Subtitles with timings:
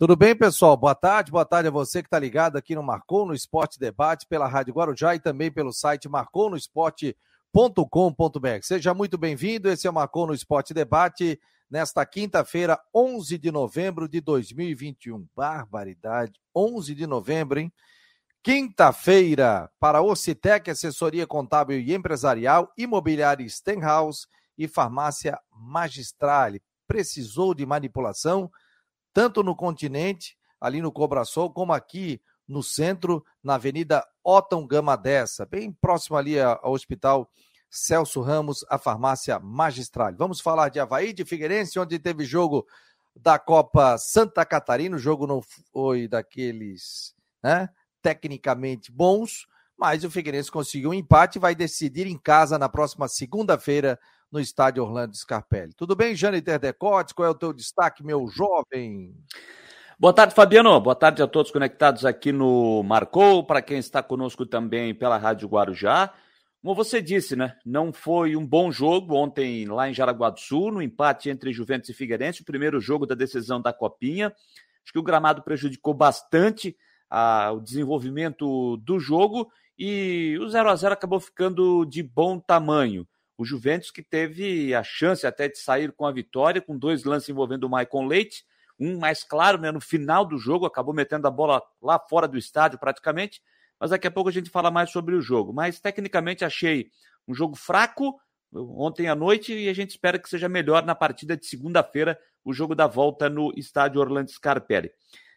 [0.00, 0.76] Tudo bem, pessoal?
[0.78, 4.26] Boa tarde, boa tarde a você que está ligado aqui no Marcou no Esporte Debate,
[4.26, 8.62] pela Rádio Guarujá e também pelo site marconosport.com.br.
[8.62, 11.38] Seja muito bem-vindo, esse é o Marcou no Esporte Debate,
[11.70, 15.28] nesta quinta-feira, 11 de novembro de 2021.
[15.36, 17.70] Barbaridade, 11 de novembro, hein?
[18.42, 24.26] Quinta-feira, para Ocitec, assessoria contábil e empresarial, imobiliária Stenhouse
[24.56, 26.52] e farmácia magistral.
[26.88, 28.50] Precisou de manipulação?
[29.12, 35.46] Tanto no continente, ali no Cobrasol, como aqui no centro, na Avenida Otton Gama Dessa,
[35.46, 37.30] bem próximo ali ao Hospital
[37.70, 40.12] Celso Ramos, a farmácia magistral.
[40.16, 42.66] Vamos falar de Havaí, de Figueirense, onde teve jogo
[43.14, 45.40] da Copa Santa Catarina, o jogo não
[45.72, 47.68] foi daqueles, né,
[48.02, 49.46] tecnicamente bons,
[49.78, 53.98] mas o Figueirense conseguiu um empate e vai decidir em casa na próxima segunda-feira
[54.30, 55.72] no estádio Orlando Scarpelli.
[55.74, 57.12] Tudo bem, Jâniter Decotes?
[57.12, 59.14] Qual é o teu destaque, meu jovem?
[59.98, 60.80] Boa tarde, Fabiano.
[60.80, 65.48] Boa tarde a todos conectados aqui no Marcou, para quem está conosco também pela Rádio
[65.48, 66.14] Guarujá.
[66.62, 67.56] Como você disse, né?
[67.64, 71.88] Não foi um bom jogo ontem lá em Jaraguá do Sul, no empate entre Juventus
[71.88, 74.28] e Figueirense, o primeiro jogo da decisão da Copinha.
[74.82, 76.76] Acho que o gramado prejudicou bastante
[77.08, 83.06] ah, o desenvolvimento do jogo e o 0 a 0 acabou ficando de bom tamanho.
[83.40, 87.30] O Juventus que teve a chance até de sair com a vitória, com dois lances
[87.30, 88.44] envolvendo o Maicon Leite,
[88.78, 92.36] um mais claro, né, no final do jogo, acabou metendo a bola lá fora do
[92.36, 93.40] estádio praticamente,
[93.78, 95.54] mas daqui a pouco a gente fala mais sobre o jogo.
[95.54, 96.90] Mas tecnicamente achei
[97.26, 98.20] um jogo fraco
[98.52, 102.52] ontem à noite e a gente espera que seja melhor na partida de segunda-feira, o
[102.52, 104.92] jogo da volta no estádio Orlando Scarpelli.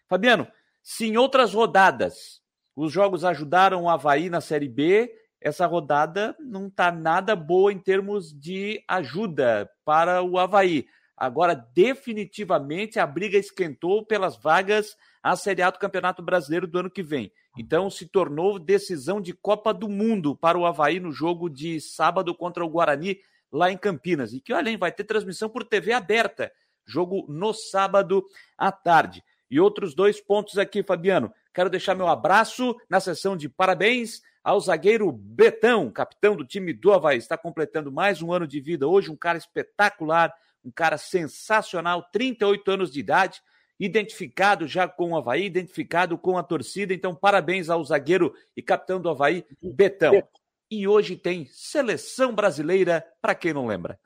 [0.09, 0.46] Fabiano,
[0.81, 2.42] se em outras rodadas
[2.76, 5.09] os jogos ajudaram o Havaí na Série B,
[5.44, 10.88] essa rodada não está nada boa em termos de ajuda para o Havaí.
[11.18, 16.90] Agora, definitivamente, a briga esquentou pelas vagas à Série A do Campeonato Brasileiro do ano
[16.90, 17.30] que vem.
[17.58, 22.34] Então, se tornou decisão de Copa do Mundo para o Havaí no jogo de sábado
[22.34, 23.20] contra o Guarani,
[23.52, 24.34] lá em Campinas.
[24.34, 26.52] E que, olha, vai ter transmissão por TV aberta.
[26.86, 28.26] Jogo no sábado
[28.58, 29.22] à tarde.
[29.52, 31.32] E outros dois pontos aqui, Fabiano.
[31.53, 36.92] Quero deixar meu abraço na sessão de parabéns ao zagueiro Betão, capitão do time do
[36.92, 37.18] Havaí.
[37.18, 40.34] Está completando mais um ano de vida hoje, um cara espetacular,
[40.64, 43.42] um cara sensacional, 38 anos de idade,
[43.80, 46.94] identificado já com o Havaí, identificado com a torcida.
[46.94, 50.22] Então, parabéns ao zagueiro e capitão do Havaí, Betão.
[50.70, 54.00] E hoje tem seleção brasileira, para quem não lembra.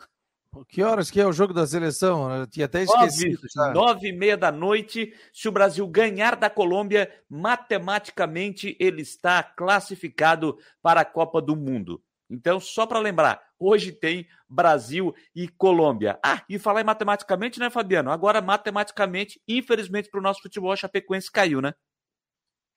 [0.65, 2.31] Que horas que é o jogo da seleção?
[2.33, 3.39] Eu tinha até esquecido.
[3.55, 5.13] Nove, nove e meia da noite.
[5.33, 12.01] Se o Brasil ganhar da Colômbia, matematicamente ele está classificado para a Copa do Mundo.
[12.29, 16.19] Então, só para lembrar, hoje tem Brasil e Colômbia.
[16.23, 18.11] Ah, e falar em matematicamente, né, Fabiano?
[18.11, 21.73] Agora, matematicamente, infelizmente para o nosso futebol, a Chapecoense caiu, né?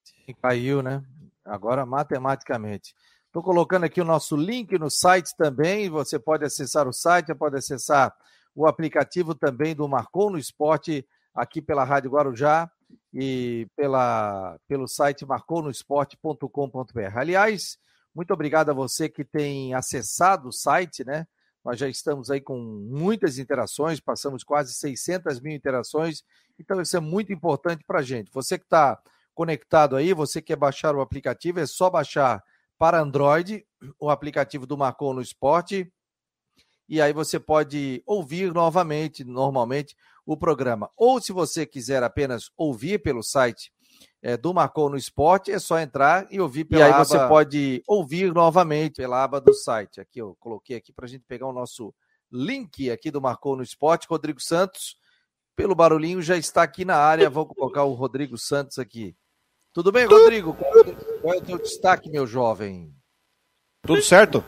[0.05, 1.03] Sim, caiu, né?
[1.45, 2.95] Agora, matematicamente.
[3.31, 5.89] Estou colocando aqui o nosso link no site também.
[5.89, 8.13] Você pode acessar o site, pode acessar
[8.57, 12.69] o aplicativo também do Marcou no Esporte aqui pela Rádio Guarujá
[13.15, 17.15] e pela, pelo site marconosport.com.br.
[17.15, 17.79] Aliás,
[18.13, 21.25] muito obrigado a você que tem acessado o site, né?
[21.65, 26.25] Nós já estamos aí com muitas interações, passamos quase 600 mil interações,
[26.59, 28.29] então isso é muito importante para a gente.
[28.33, 29.01] Você que está
[29.37, 32.43] conectado aí, você quer baixar o aplicativo, é só baixar
[32.81, 33.63] para Android,
[33.99, 35.93] o aplicativo do Marcou no Esporte.
[36.89, 40.91] E aí você pode ouvir novamente, normalmente, o programa.
[40.97, 43.71] Ou se você quiser apenas ouvir pelo site
[44.23, 47.05] é, do Marcou no Esporte, é só entrar e ouvir pela e aí aba...
[47.05, 50.01] você pode ouvir novamente pela aba do site.
[50.01, 51.95] Aqui eu coloquei aqui para a gente pegar o nosso
[52.33, 54.07] link aqui do Marcou no Esporte.
[54.09, 54.97] Rodrigo Santos,
[55.55, 57.29] pelo barulhinho, já está aqui na área.
[57.29, 59.15] Vou colocar o Rodrigo Santos aqui.
[59.71, 60.57] Tudo bem, Rodrigo?
[61.21, 62.95] Qual é o teu destaque, meu jovem?
[63.83, 64.43] Tudo certo?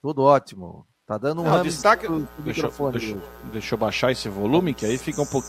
[0.00, 0.86] Tudo ótimo.
[1.06, 2.06] Tá dando um Não, destaque.
[2.38, 3.16] Deixa, deixa,
[3.52, 5.46] deixa, eu baixar esse volume, que aí fica um pouco.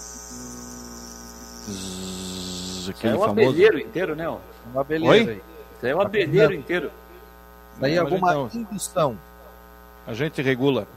[2.89, 3.49] Aquele é um famoso...
[3.49, 4.29] abelheiro inteiro, né?
[4.29, 5.41] Um abelheiro Oi?
[5.78, 6.91] Isso aí é um abelheiro inteiro.
[7.75, 9.20] Isso aí é alguma então, indução.
[10.05, 10.87] A gente regula.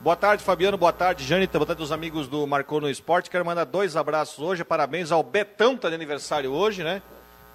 [0.00, 0.76] Boa tarde, Fabiano.
[0.76, 1.58] Boa tarde, Jânita.
[1.58, 3.30] Boa tarde dos amigos do Marcou no Esporte.
[3.30, 4.62] Quero mandar dois abraços hoje.
[4.62, 7.02] Parabéns ao Betão, tá de aniversário hoje, né?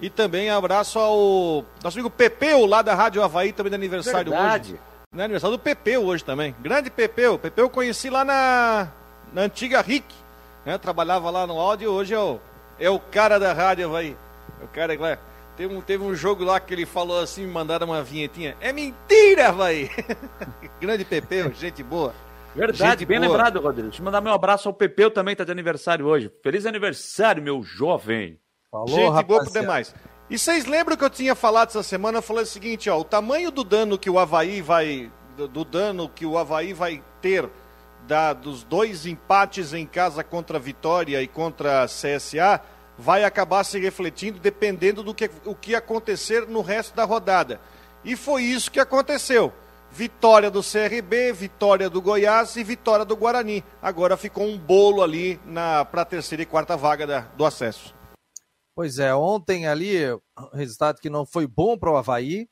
[0.00, 4.72] E também abraço ao nosso amigo Pepeu, lá da Rádio Havaí, também de aniversário Verdade.
[4.72, 4.80] hoje.
[5.12, 6.54] Né, aniversário do Pepeu hoje também.
[6.60, 7.38] Grande Pepeu.
[7.38, 8.88] Pepeu eu conheci lá na,
[9.32, 10.04] na antiga RIC.
[10.64, 10.78] Né?
[10.78, 12.38] Trabalhava lá no áudio hoje é o,
[12.78, 14.16] é o cara da Rádio Havaí.
[14.60, 15.02] É o cara que
[15.56, 18.56] Teve um, teve um jogo lá que ele falou assim, me mandaram uma vinhetinha.
[18.60, 19.90] É mentira, Havaí!
[20.80, 22.14] Grande Pepeu, gente boa.
[22.54, 23.28] Verdade, bem boa.
[23.28, 23.88] lembrado, Rodrigo.
[23.88, 26.30] Deixa eu mandar meu abraço ao Pepeu também, tá de aniversário hoje.
[26.44, 28.38] Feliz aniversário, meu jovem.
[28.70, 29.24] Falou, Gente rapaziada.
[29.24, 29.94] boa demais.
[30.28, 32.18] E vocês lembram que eu tinha falado essa semana?
[32.18, 35.10] Eu falei o seguinte, ó, o tamanho do dano que o Havaí vai.
[35.36, 37.48] Do dano que o Havaí vai ter
[38.06, 42.60] da, dos dois empates em casa contra a Vitória e contra a CSA
[42.98, 47.60] vai acabar se refletindo dependendo do que, o que acontecer no resto da rodada.
[48.04, 49.52] E foi isso que aconteceu.
[49.90, 53.64] Vitória do CRB, vitória do Goiás e vitória do Guarani.
[53.80, 55.40] Agora ficou um bolo ali
[55.90, 57.94] para a terceira e quarta vaga da, do acesso.
[58.78, 60.02] Pois é, ontem ali,
[60.52, 62.48] resultado que não foi bom para o Havaí.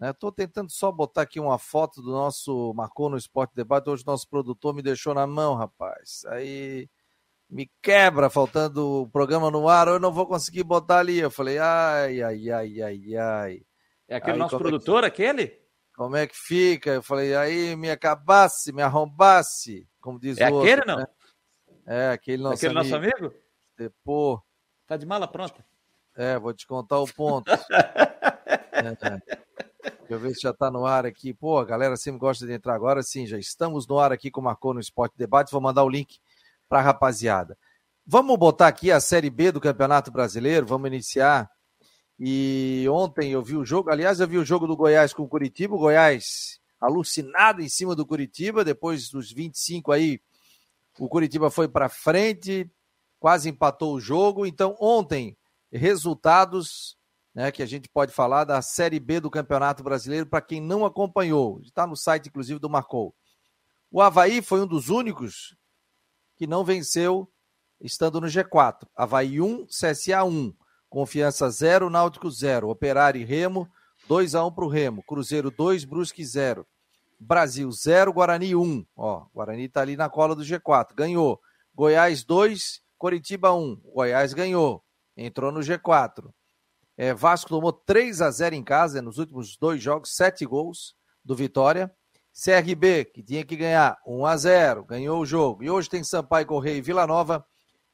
[0.00, 0.34] Estou né?
[0.34, 3.90] tentando só botar aqui uma foto do nosso Marcou no Esporte Debate.
[3.90, 6.24] Hoje nosso produtor me deixou na mão, rapaz.
[6.28, 6.88] Aí
[7.50, 11.18] me quebra, faltando o programa no ar, eu não vou conseguir botar ali.
[11.18, 13.62] Eu falei, ai, ai, ai, ai, ai.
[14.08, 15.60] É aquele aí, nosso produtor, é que, aquele?
[15.94, 16.92] Como é que fica?
[16.92, 20.70] Eu falei, aí me acabasse, me arrombasse, como diz é o outro.
[20.70, 20.96] É aquele, não?
[20.96, 21.06] Né?
[21.86, 22.94] É, aquele nosso aquele amigo.
[22.94, 23.34] nosso amigo?
[23.76, 24.45] Depois.
[24.86, 25.64] Tá de mala pronta?
[26.16, 27.50] É, vou te contar o ponto.
[27.50, 27.56] é,
[29.02, 29.36] é.
[29.82, 31.34] Deixa eu ver se já está no ar aqui.
[31.34, 33.02] Pô, a galera sempre gosta de entrar agora.
[33.02, 35.50] Sim, já estamos no ar aqui com o Marcou no Esporte Debate.
[35.50, 36.18] Vou mandar o link
[36.68, 37.58] para a rapaziada.
[38.06, 41.50] Vamos botar aqui a Série B do Campeonato Brasileiro, vamos iniciar.
[42.18, 45.28] E ontem eu vi o jogo, aliás, eu vi o jogo do Goiás com o
[45.28, 50.20] Curitiba, o Goiás alucinado em cima do Curitiba, depois dos 25 aí,
[51.00, 52.70] o Curitiba foi para frente,
[53.18, 54.46] quase empatou o jogo.
[54.46, 55.36] Então, ontem,
[55.72, 56.96] resultados
[57.34, 60.86] né, que a gente pode falar da Série B do Campeonato Brasileiro, para quem não
[60.86, 63.14] acompanhou, está no site, inclusive, do Marcou.
[63.90, 65.54] O Havaí foi um dos únicos
[66.36, 67.30] que não venceu
[67.80, 68.86] estando no G4.
[68.96, 70.54] Havaí 1, CSA 1.
[70.88, 72.68] Confiança 0, Náutico 0.
[72.68, 73.68] Operário e Remo,
[74.08, 75.02] 2 a 1 para o Remo.
[75.02, 76.66] Cruzeiro 2, Brusque 0.
[77.18, 78.86] Brasil 0, Guarani 1.
[78.96, 80.94] Ó, Guarani está ali na cola do G4.
[80.94, 81.40] Ganhou.
[81.74, 83.80] Goiás 2, Coritiba 1.
[83.94, 84.84] Goiás ganhou.
[85.16, 86.30] Entrou no G4.
[86.96, 90.94] É, Vasco tomou 3 a 0 em casa nos últimos dois jogos, 7 gols
[91.24, 91.94] do Vitória.
[92.32, 95.64] CRB, que tinha que ganhar 1 a 0 ganhou o jogo.
[95.64, 97.46] E hoje tem Sampaio Correia e Vila Nova,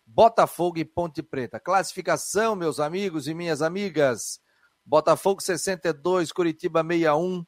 [0.05, 1.61] Botafogo e Ponte Preta.
[1.61, 4.41] Classificação, meus amigos e minhas amigas.
[4.85, 7.45] Botafogo 62, Curitiba 61.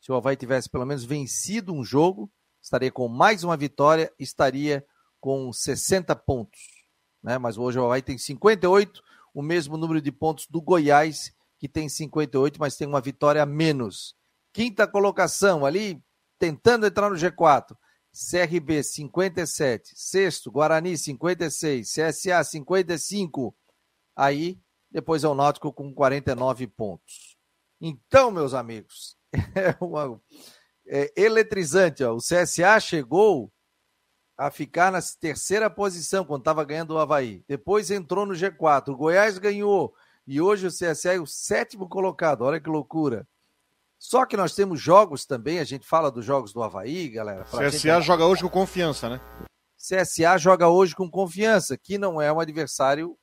[0.00, 2.30] Se o Havaí tivesse pelo menos vencido um jogo,
[2.62, 4.86] estaria com mais uma vitória, estaria
[5.20, 6.60] com 60 pontos.
[7.22, 7.38] Né?
[7.38, 9.02] Mas hoje o Havaí tem 58,
[9.34, 13.46] o mesmo número de pontos do Goiás, que tem 58, mas tem uma vitória a
[13.46, 14.14] menos.
[14.52, 16.02] Quinta colocação ali,
[16.38, 17.76] tentando entrar no G4.
[18.12, 23.54] CRB 57, sexto, Guarani 56, CSA 55.
[24.16, 24.58] Aí,
[24.90, 27.36] depois é o Náutico com 49 pontos.
[27.80, 30.20] Então, meus amigos, é, uma,
[30.86, 32.02] é eletrizante.
[32.02, 32.14] Ó.
[32.14, 33.52] O CSA chegou
[34.40, 37.44] a ficar na terceira posição quando estava ganhando o Havaí.
[37.46, 38.88] Depois entrou no G4.
[38.88, 39.94] O Goiás ganhou.
[40.26, 42.40] E hoje o CSA é o sétimo colocado.
[42.40, 43.28] Olha que loucura.
[43.98, 47.44] Só que nós temos jogos também, a gente fala dos jogos do Havaí, galera.
[47.44, 48.00] CSA gente...
[48.00, 49.20] joga hoje com confiança, né?
[49.76, 53.18] CSA joga hoje com confiança, que não é um adversário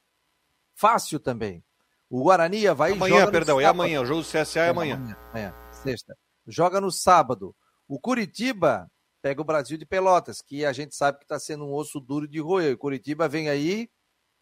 [0.75, 1.63] fácil também.
[2.07, 4.69] O Guarani e Havaí amanhã, joga perdão, é amanhã, o jogo do CSA é, é
[4.69, 4.95] amanhã.
[4.97, 5.17] amanhã.
[5.33, 6.15] É, sexta.
[6.45, 7.55] Joga no sábado.
[7.87, 8.87] O Curitiba
[9.21, 12.27] pega o Brasil de Pelotas, que a gente sabe que está sendo um osso duro
[12.27, 12.75] de roer.
[12.75, 13.89] O Curitiba vem aí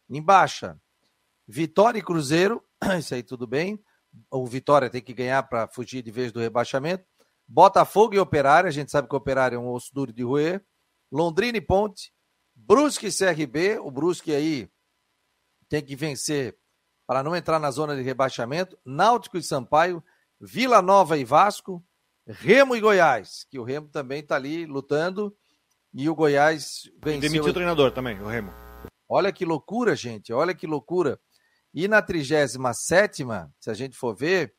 [0.09, 0.79] em baixa.
[1.47, 2.63] Vitória e Cruzeiro,
[2.97, 3.83] isso aí tudo bem
[4.31, 7.05] o Vitória tem que ganhar para fugir de vez do rebaixamento.
[7.47, 10.63] Botafogo e Operário, a gente sabe que o Operário é um osso duro de roer.
[11.11, 12.11] Londrina e Ponte,
[12.53, 14.69] Brusque e CRB, o Brusque aí
[15.69, 16.57] tem que vencer
[17.05, 18.77] para não entrar na zona de rebaixamento.
[18.83, 20.03] Náutico e Sampaio,
[20.39, 21.83] Vila Nova e Vasco,
[22.27, 25.35] Remo e Goiás, que o Remo também está ali lutando
[25.93, 27.21] e o Goiás venceu.
[27.21, 28.51] Demitiu o treinador também, o Remo.
[29.07, 31.19] Olha que loucura, gente, olha que loucura.
[31.73, 33.23] E na 37,
[33.59, 34.55] se a gente for ver,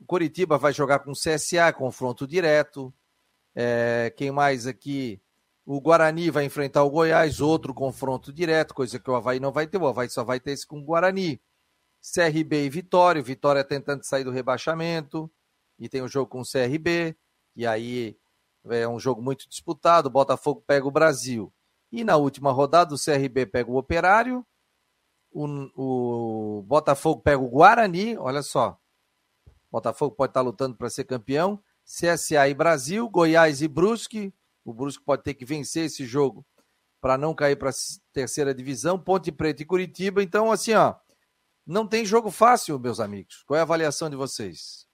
[0.00, 2.92] o Coritiba vai jogar com o CSA, confronto direto.
[3.54, 5.20] É, quem mais aqui?
[5.64, 9.66] O Guarani vai enfrentar o Goiás, outro confronto direto, coisa que o Havaí não vai
[9.66, 9.78] ter.
[9.78, 11.40] O Havaí só vai ter esse com o Guarani.
[12.02, 13.22] CRB e Vitória.
[13.22, 15.30] Vitória tentando sair do rebaixamento.
[15.82, 17.16] E tem o um jogo com o CRB.
[17.56, 18.16] E aí
[18.68, 20.06] é um jogo muito disputado.
[20.06, 21.52] O Botafogo pega o Brasil.
[21.90, 24.46] E na última rodada, o CRB pega o Operário
[25.32, 28.78] o, o Botafogo pega o Guarani, olha só.
[29.70, 31.62] Botafogo pode estar lutando para ser campeão.
[31.84, 34.32] CSA e Brasil, Goiás e Brusque.
[34.64, 36.46] O Brusque pode ter que vencer esse jogo
[37.00, 37.74] para não cair para a
[38.12, 38.98] terceira divisão.
[38.98, 40.22] Ponte Preta e Curitiba.
[40.22, 40.94] Então, assim, ó,
[41.66, 43.42] não tem jogo fácil, meus amigos.
[43.46, 44.86] Qual é a avaliação de vocês?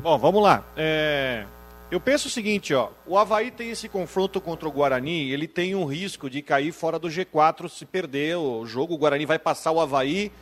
[0.00, 0.64] Bom, vamos lá.
[0.76, 1.44] É...
[1.90, 5.74] Eu penso o seguinte, ó, o Havaí tem esse confronto contra o Guarani, ele tem
[5.74, 9.72] um risco de cair fora do G4 se perder o jogo, o Guarani vai passar
[9.72, 10.32] o Havaí.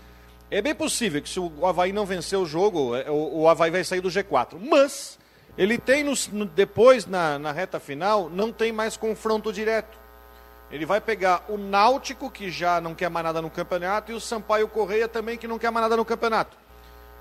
[0.51, 3.83] É bem possível que se o Havaí não vencer o jogo, é, o, Havaí vai
[3.83, 4.59] sair do G4.
[4.61, 5.19] Mas
[5.57, 9.99] ele tem nos, no, depois, na, na reta final, não tem mais confronto direto.
[10.71, 14.21] Ele vai pegar o Náutico, que já não quer mais nada no campeonato, e o
[14.21, 16.57] Sampaio Correia também, que não quer mais nada no campeonato.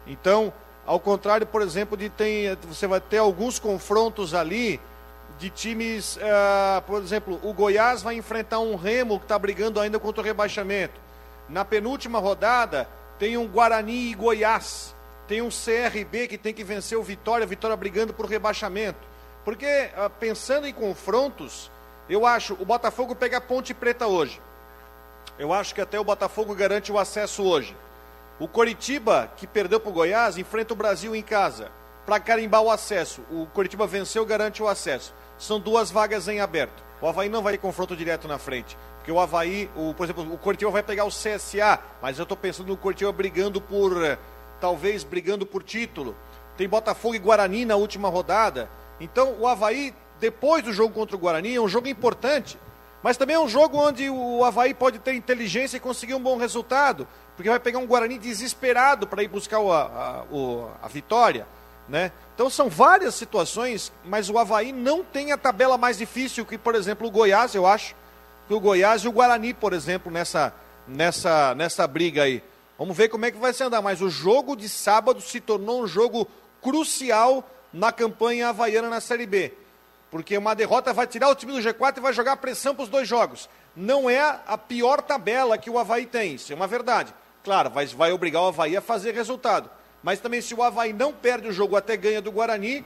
[0.05, 0.53] Então,
[0.87, 4.79] ao contrário, por exemplo, de tem, você vai ter alguns confrontos ali
[5.37, 9.99] de times, uh, por exemplo, o Goiás vai enfrentar um Remo que está brigando ainda
[9.99, 10.99] contra o rebaixamento.
[11.49, 12.87] Na penúltima rodada,
[13.19, 14.95] tem um Guarani e Goiás.
[15.27, 18.99] Tem um CRB que tem que vencer o Vitória, Vitória brigando por rebaixamento.
[19.43, 21.69] Porque, uh, pensando em confrontos,
[22.09, 24.41] eu acho o Botafogo pega a Ponte Preta hoje.
[25.37, 27.75] Eu acho que até o Botafogo garante o acesso hoje.
[28.39, 31.71] O Coritiba, que perdeu para o Goiás, enfrenta o Brasil em casa
[32.05, 33.21] para carimbar o acesso.
[33.31, 35.13] O Coritiba venceu, garante o acesso.
[35.37, 36.83] São duas vagas em aberto.
[37.01, 38.77] O Havaí não vai ter confronto direto na frente.
[38.97, 42.37] Porque o Havaí, o, por exemplo, o Coritiba vai pegar o CSA, mas eu estou
[42.37, 44.17] pensando no Coritiba brigando por, eh,
[44.61, 46.15] talvez brigando por título.
[46.55, 48.69] Tem Botafogo e Guarani na última rodada.
[48.99, 52.57] Então o Havaí, depois do jogo contra o Guarani, é um jogo importante.
[53.03, 56.37] Mas também é um jogo onde o Havaí pode ter inteligência e conseguir um bom
[56.37, 61.47] resultado porque vai pegar um Guarani desesperado para ir buscar o, a, o, a vitória.
[61.87, 62.11] Né?
[62.33, 66.73] Então são várias situações, mas o Havaí não tem a tabela mais difícil que, por
[66.73, 67.95] exemplo, o Goiás, eu acho.
[68.47, 70.51] Que o Goiás e o Guarani, por exemplo, nessa,
[70.87, 72.43] nessa, nessa briga aí.
[72.75, 73.83] Vamos ver como é que vai se andar.
[73.83, 76.27] Mas o jogo de sábado se tornou um jogo
[76.59, 79.53] crucial na campanha havaiana na Série B.
[80.09, 82.89] Porque uma derrota vai tirar o time do G4 e vai jogar pressão para os
[82.89, 83.49] dois jogos.
[83.75, 87.13] Não é a pior tabela que o Havaí tem, isso é uma verdade.
[87.43, 89.69] Claro, vai, vai obrigar o Havaí a fazer resultado.
[90.01, 92.85] Mas também, se o Havaí não perde o jogo até ganha do Guarani,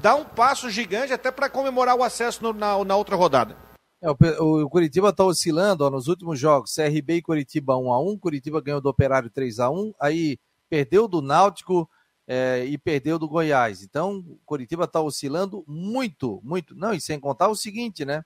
[0.00, 3.56] dá um passo gigante até para comemorar o acesso no, na, na outra rodada.
[4.02, 6.74] É, o, o, Curitiba está oscilando ó, nos últimos jogos.
[6.74, 8.18] CRB e Curitiba 1x1.
[8.18, 9.92] Curitiba ganhou do Operário 3x1.
[10.00, 10.38] Aí
[10.68, 11.88] perdeu do Náutico
[12.26, 13.82] é, e perdeu do Goiás.
[13.82, 16.74] Então, o Curitiba está oscilando muito, muito.
[16.74, 18.24] Não, e sem contar o seguinte, né?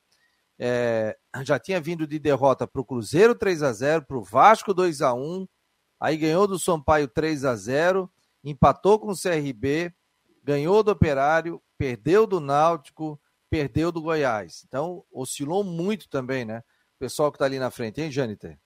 [0.58, 4.72] É, já tinha vindo de derrota para o Cruzeiro 3 x 0 para o Vasco
[4.72, 5.46] 2 x 1
[5.98, 8.10] Aí ganhou do Sampaio 3 a 0
[8.44, 9.92] empatou com o CRB,
[10.42, 14.64] ganhou do Operário, perdeu do Náutico, perdeu do Goiás.
[14.68, 16.58] Então, oscilou muito também, né?
[16.96, 18.58] O pessoal que está ali na frente, hein, Jâniter?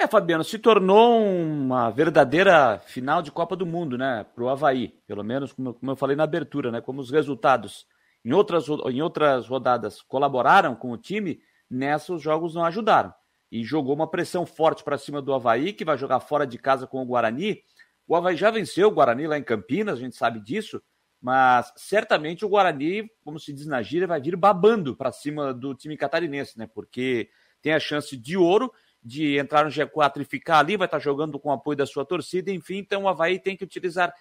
[0.00, 4.24] É, Fabiano, se tornou uma verdadeira final de Copa do Mundo, né?
[4.34, 6.80] Para o Havaí, pelo menos como, como, eu falei na abertura, né?
[6.80, 7.86] Como os resultados
[8.24, 11.38] em outras, em outras rodadas colaboraram com o time,
[11.68, 13.12] nessa os jogos não ajudaram
[13.52, 16.86] e jogou uma pressão forte para cima do Havaí, que vai jogar fora de casa
[16.86, 17.60] com o Guarani.
[18.08, 20.82] O Havaí já venceu o Guarani lá em Campinas, a gente sabe disso,
[21.20, 25.74] mas certamente o Guarani, como se diz na gíria, vai vir babando para cima do
[25.74, 26.66] time catarinense, né?
[26.66, 27.28] Porque
[27.60, 31.38] tem a chance de ouro de entrar no G4 e ficar ali, vai estar jogando
[31.38, 34.14] com o apoio da sua torcida, enfim, então o Havaí tem que utilizar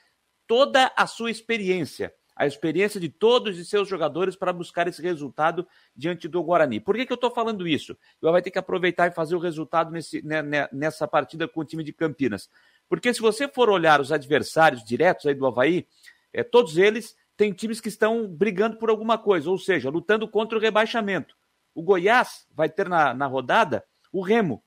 [0.47, 5.67] toda a sua experiência a experiência de todos os seus jogadores para buscar esse resultado
[5.93, 6.79] diante do Guarani.
[6.79, 7.97] Por que, que eu estou falando isso?
[8.21, 11.59] O vai ter que aproveitar e fazer o resultado nesse, né, né, nessa partida com
[11.59, 12.49] o time de Campinas.
[12.87, 15.85] Porque se você for olhar os adversários diretos aí do Havaí,
[16.31, 20.57] é, todos eles têm times que estão brigando por alguma coisa, ou seja, lutando contra
[20.57, 21.35] o rebaixamento.
[21.75, 23.83] O Goiás vai ter na, na rodada
[24.13, 24.63] o Remo,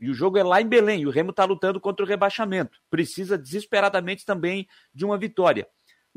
[0.00, 2.78] e o jogo é lá em Belém, e o Remo está lutando contra o rebaixamento.
[2.90, 5.66] Precisa desesperadamente também de uma vitória.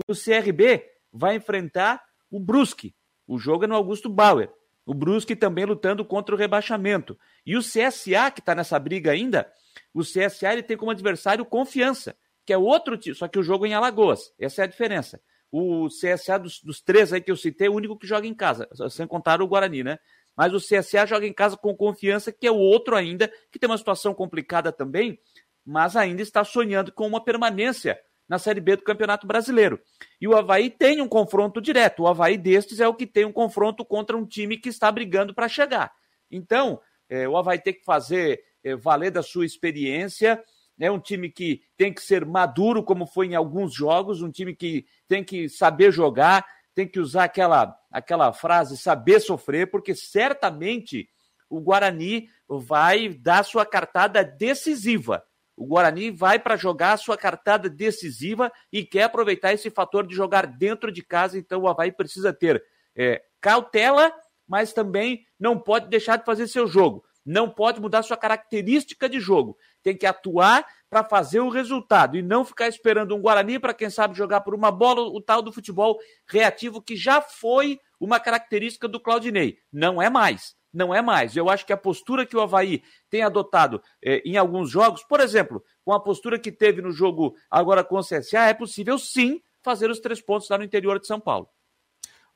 [0.08, 2.96] O CRB vai enfrentar o Brusque.
[3.28, 4.52] O jogo é no Augusto Bauer.
[4.86, 7.18] O Brusque também lutando contra o rebaixamento.
[7.46, 9.52] E o CSA, que está nessa briga ainda,
[9.94, 12.16] o CSA ele tem como adversário Confiança,
[12.46, 14.34] que é outro time, só que o jogo é em Alagoas.
[14.40, 15.22] Essa é a diferença.
[15.52, 18.34] O CSA dos, dos três aí que eu citei é o único que joga em
[18.34, 20.00] casa, sem contar o Guarani, né?
[20.38, 23.68] Mas o CSA joga em casa com confiança, que é o outro ainda, que tem
[23.68, 25.20] uma situação complicada também,
[25.66, 29.80] mas ainda está sonhando com uma permanência na Série B do Campeonato Brasileiro.
[30.22, 32.04] E o Havaí tem um confronto direto.
[32.04, 35.34] O Havaí destes é o que tem um confronto contra um time que está brigando
[35.34, 35.92] para chegar.
[36.30, 36.80] Então,
[37.10, 40.44] é, o Havaí tem que fazer é, valer da sua experiência.
[40.80, 44.56] É um time que tem que ser maduro, como foi em alguns jogos, um time
[44.56, 46.46] que tem que saber jogar,
[46.78, 51.10] tem que usar aquela, aquela frase saber sofrer, porque certamente
[51.50, 55.24] o Guarani vai dar sua cartada decisiva
[55.58, 60.14] o Guarani vai para jogar a sua cartada decisiva e quer aproveitar esse fator de
[60.16, 61.36] jogar dentro de casa.
[61.36, 62.64] Então o Havaí precisa ter
[62.96, 64.14] é, cautela,
[64.48, 67.04] mas também não pode deixar de fazer seu jogo.
[67.26, 69.58] Não pode mudar sua característica de jogo.
[69.82, 73.90] Tem que atuar para fazer o resultado e não ficar esperando um Guarani para quem
[73.90, 78.88] sabe jogar por uma bola, o tal do futebol reativo que já foi uma característica
[78.88, 79.58] do Claudinei.
[79.72, 80.56] Não é mais.
[80.74, 81.36] Não é mais.
[81.36, 85.20] Eu acho que a postura que o Havaí tem adotado eh, em alguns jogos, por
[85.20, 89.42] exemplo, com a postura que teve no jogo agora com o CSA, é possível sim
[89.64, 91.50] fazer os três pontos lá no interior de São Paulo.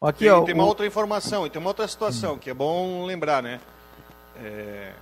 [0.01, 0.67] Aqui, tem, ó, tem uma o...
[0.67, 3.61] outra informação, e tem uma outra situação que é bom lembrar, né?
[4.37, 4.93] É...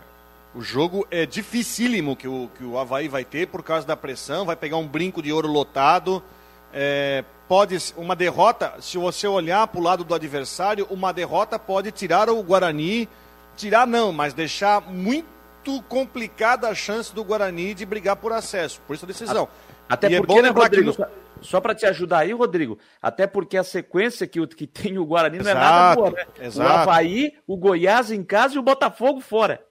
[0.53, 4.45] O jogo é dificílimo que o, que o Havaí vai ter por causa da pressão,
[4.45, 6.23] vai pegar um brinco de ouro lotado.
[6.73, 11.91] É, pode uma derrota, se você olhar para o lado do adversário, uma derrota pode
[11.91, 13.07] tirar o Guarani,
[13.55, 15.27] tirar não, mas deixar muito
[15.87, 19.47] complicada a chance do Guarani de brigar por acesso, por isso a decisão.
[19.87, 21.05] Até e é porque, é né, Rodrigo, que...
[21.41, 25.37] só para te ajudar aí, Rodrigo, até porque a sequência que, que tem o Guarani
[25.37, 26.25] não exato, é nada boa, né?
[26.39, 26.69] Exato.
[26.69, 29.63] O Havaí, o Goiás em casa e o Botafogo fora.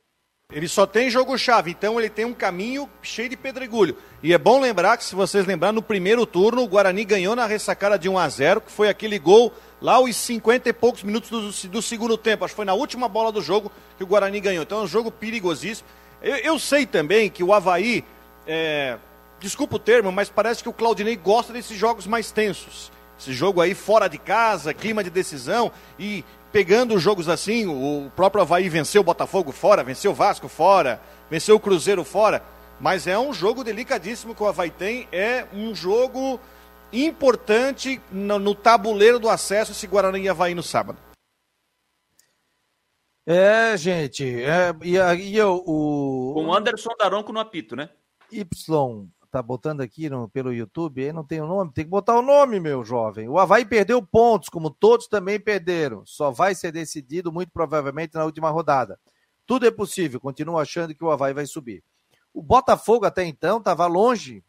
[0.50, 3.98] Ele só tem jogo-chave, então ele tem um caminho cheio de pedregulho.
[4.22, 7.44] E é bom lembrar que, se vocês lembrarem, no primeiro turno, o Guarani ganhou na
[7.44, 11.28] ressacada de 1 a 0 que foi aquele gol lá aos 50 e poucos minutos
[11.28, 12.46] do, do, segundo tempo.
[12.46, 14.62] Acho que foi na última bola do jogo que o Guarani ganhou.
[14.62, 15.86] Então é um jogo perigosíssimo.
[16.22, 18.02] Eu, eu sei também que o Havaí,
[18.46, 18.96] é,
[19.38, 22.90] desculpa o termo, mas parece que o Claudinei gosta desses jogos mais tensos.
[23.20, 28.42] Esse jogo aí fora de casa, clima de decisão e pegando jogos assim, o próprio
[28.42, 31.00] Havaí venceu o Botafogo fora, venceu o Vasco fora,
[31.30, 32.42] venceu o Cruzeiro fora,
[32.80, 36.40] mas é um jogo delicadíssimo que o Havaí tem, é um jogo
[36.92, 40.98] importante no, no tabuleiro do acesso esse Guarani e Havaí no sábado.
[43.26, 46.32] É, gente, é, e aí eu, o...
[46.34, 47.90] Com o Anderson Daronco no apito, né?
[48.32, 48.42] Y
[49.30, 52.22] tá botando aqui no, pelo YouTube, aí não tem o nome, tem que botar o
[52.22, 53.28] nome, meu jovem.
[53.28, 56.04] O Havaí perdeu pontos, como todos também perderam.
[56.06, 58.98] Só vai ser decidido, muito provavelmente, na última rodada.
[59.46, 61.82] Tudo é possível, continuo achando que o Havaí vai subir.
[62.32, 64.44] O Botafogo, até então, estava longe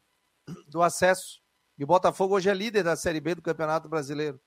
[0.67, 1.41] do acesso.
[1.77, 4.39] E o Botafogo hoje é líder da Série B do Campeonato Brasileiro.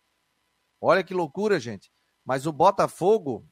[0.81, 1.91] Olha que loucura, gente.
[2.25, 3.47] Mas o Botafogo,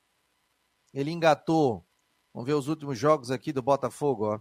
[0.93, 1.85] ele engatou.
[2.33, 4.41] Vamos ver os últimos jogos aqui do Botafogo, ó.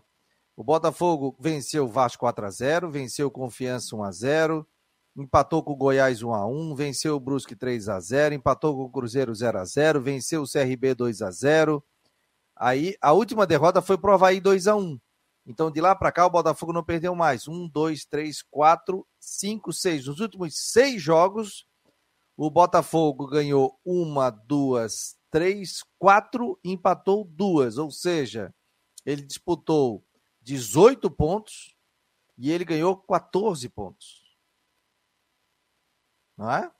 [0.59, 4.67] O Botafogo venceu o Vasco 4 a 0 venceu o Confiança 1 a 0
[5.15, 8.83] empatou com o Goiás 1 a 1 venceu o Brusque 3 a 0 empatou com
[8.83, 11.81] o Cruzeiro 0 a 0 venceu o CRB 2 a 0
[12.57, 14.99] Aí a última derrota foi pro Havaí 2 a 1
[15.47, 17.47] Então de lá para cá o Botafogo não perdeu mais.
[17.47, 20.07] 1, 2, 3, 4, 5, 6.
[20.07, 21.65] Nos últimos seis jogos,
[22.35, 27.77] o Botafogo ganhou uma, duas, três, quatro, empatou duas.
[27.77, 28.53] Ou seja,
[29.05, 30.03] ele disputou
[30.49, 31.75] 18 pontos
[32.35, 34.35] e ele ganhou 14 pontos.
[36.35, 36.71] Não é?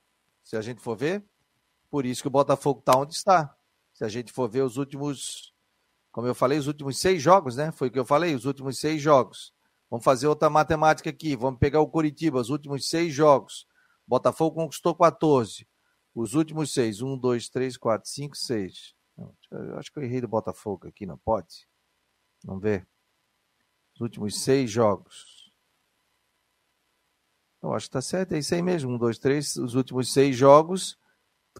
[0.42, 1.24] Se a gente for ver,
[1.88, 3.56] por isso que o Botafogo está onde está.
[3.92, 5.54] Se a gente for ver os últimos,
[6.10, 7.70] como eu falei, os últimos seis jogos, né?
[7.70, 9.54] Foi o que eu falei, os últimos seis jogos.
[9.88, 11.36] Vamos fazer outra matemática aqui.
[11.36, 13.68] Vamos pegar o Curitiba, os últimos seis jogos.
[14.04, 15.64] Botafogo conquistou 14.
[16.12, 17.02] Os últimos seis.
[17.02, 18.96] Um, dois, três, quatro, cinco, seis.
[19.52, 21.68] eu acho que eu errei do Botafogo aqui, não pode?
[22.44, 22.88] Vamos ver
[24.00, 25.52] últimos seis jogos.
[27.62, 28.92] Eu acho que está certo, é isso aí mesmo.
[28.92, 30.98] Um, dois, três, os últimos seis jogos,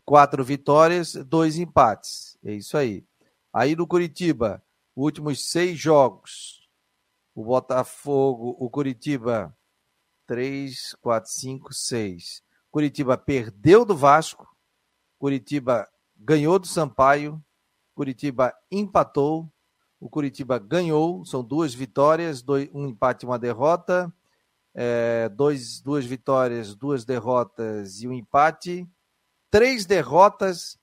[0.05, 2.39] quatro vitórias, dois empates.
[2.43, 3.05] É isso aí.
[3.53, 4.63] Aí no Curitiba,
[4.97, 6.69] últimos seis jogos,
[7.35, 9.55] o Botafogo, o Curitiba,
[10.27, 12.43] três, quatro, cinco, seis.
[12.71, 14.49] Curitiba perdeu do Vasco,
[15.19, 17.43] Curitiba ganhou do Sampaio,
[17.95, 19.53] Curitiba empatou,
[20.01, 24.13] o Curitiba ganhou, são duas vitórias, dois, um empate e uma derrota.
[24.73, 28.89] É, dois, duas vitórias, duas derrotas e um empate.
[29.51, 30.79] Três derrotas,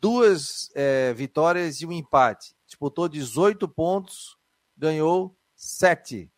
[0.00, 2.54] duas é, vitórias e um empate.
[2.66, 4.38] Disputou 18 pontos,
[4.76, 6.32] ganhou 7.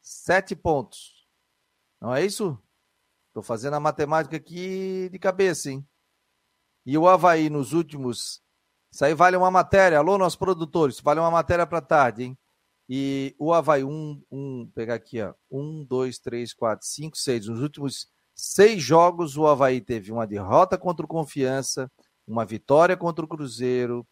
[0.00, 1.28] 7 pontos.
[2.00, 2.58] Não é isso?
[3.28, 5.86] Estou fazendo a matemática aqui de cabeça, hein?
[6.86, 8.43] E o Havaí, nos últimos
[8.94, 9.98] isso aí vale uma matéria.
[9.98, 12.38] Alô, nossos produtores, vale uma matéria para tarde, hein?
[12.88, 15.34] E o Havaí, um, um, pegar aqui, ó.
[15.50, 17.48] Um, dois, três, quatro, cinco, seis.
[17.48, 21.90] Nos últimos seis jogos, o Havaí teve uma derrota contra o Confiança,
[22.24, 24.06] uma vitória contra o Cruzeiro,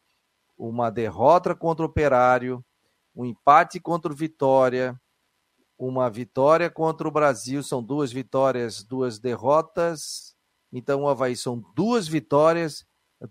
[0.58, 2.64] uma derrota contra o Operário,
[3.14, 5.00] um empate contra o Vitória,
[5.78, 7.62] uma vitória contra o Brasil.
[7.62, 10.34] São duas vitórias, duas derrotas.
[10.72, 12.84] Então, o Havaí são duas vitórias,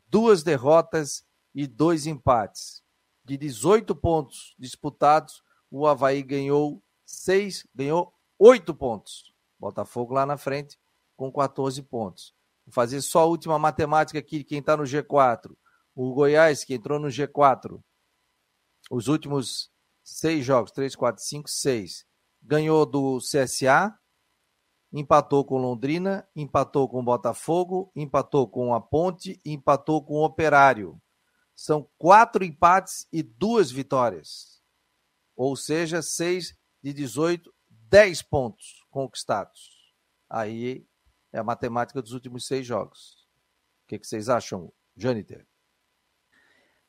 [0.08, 2.82] duas derrotas e dois empates.
[3.24, 9.34] De 18 pontos disputados, o Havaí ganhou seis, ganhou oito pontos.
[9.60, 10.80] Botafogo lá na frente
[11.16, 12.34] com 14 pontos.
[12.66, 15.56] Vou fazer só a última matemática aqui, quem está no G4.
[15.94, 17.80] O Goiás, que entrou no G4.
[18.90, 19.70] Os últimos
[20.04, 22.06] seis jogos, três, quatro, cinco, seis.
[22.42, 23.96] ganhou do CSA,
[24.92, 31.00] empatou com Londrina, empatou com Botafogo, empatou com a Ponte, empatou com o Operário.
[31.62, 34.64] São quatro empates e duas vitórias.
[35.36, 39.94] Ou seja, seis de 18, 10 pontos conquistados.
[40.28, 40.84] Aí
[41.32, 43.28] é a matemática dos últimos seis jogos.
[43.84, 45.46] O que, que vocês acham, Jâniter?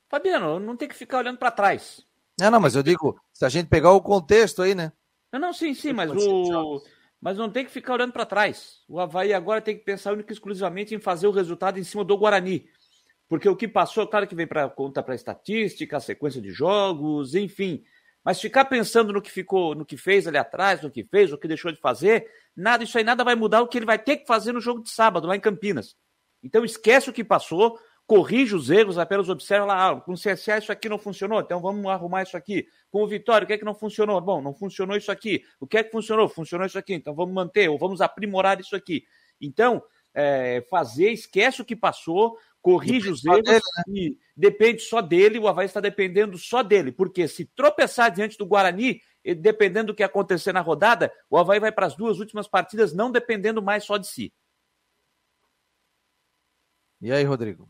[0.09, 2.03] Fabiano, não tem que ficar olhando para trás.
[2.39, 4.91] Não, não, mas eu digo, se a gente pegar o contexto aí, né?
[5.31, 6.83] Não, não, sim, sim, mas o.
[7.21, 8.81] Mas não tem que ficar olhando para trás.
[8.87, 12.03] O Havaí agora tem que pensar única e exclusivamente em fazer o resultado em cima
[12.03, 12.67] do Guarani.
[13.27, 17.83] Porque o que passou, claro que vem para conta para estatística, sequência de jogos, enfim.
[18.23, 21.37] Mas ficar pensando no que ficou, no que fez ali atrás, no que fez, no
[21.37, 24.17] que deixou de fazer, nada, isso aí nada vai mudar o que ele vai ter
[24.17, 25.95] que fazer no jogo de sábado, lá em Campinas.
[26.41, 30.57] Então esquece o que passou, corrige os erros, apenas observa lá, ah, com o CSA
[30.57, 32.65] isso aqui não funcionou, então vamos arrumar isso aqui.
[32.91, 34.19] Com o Vitória, o que é que não funcionou?
[34.21, 35.43] Bom, não funcionou isso aqui.
[35.59, 36.27] O que é que funcionou?
[36.29, 39.03] Funcionou isso aqui, então vamos manter, ou vamos aprimorar isso aqui.
[39.39, 39.81] Então,
[40.13, 43.83] é, fazer, esquece o que passou, corrige os erros dele, né?
[43.89, 48.45] e depende só dele, o Havaí está dependendo só dele, porque se tropeçar diante do
[48.45, 49.01] Guarani,
[49.37, 53.11] dependendo do que acontecer na rodada, o Havaí vai para as duas últimas partidas não
[53.11, 54.33] dependendo mais só de si.
[57.01, 57.67] E aí, Rodrigo?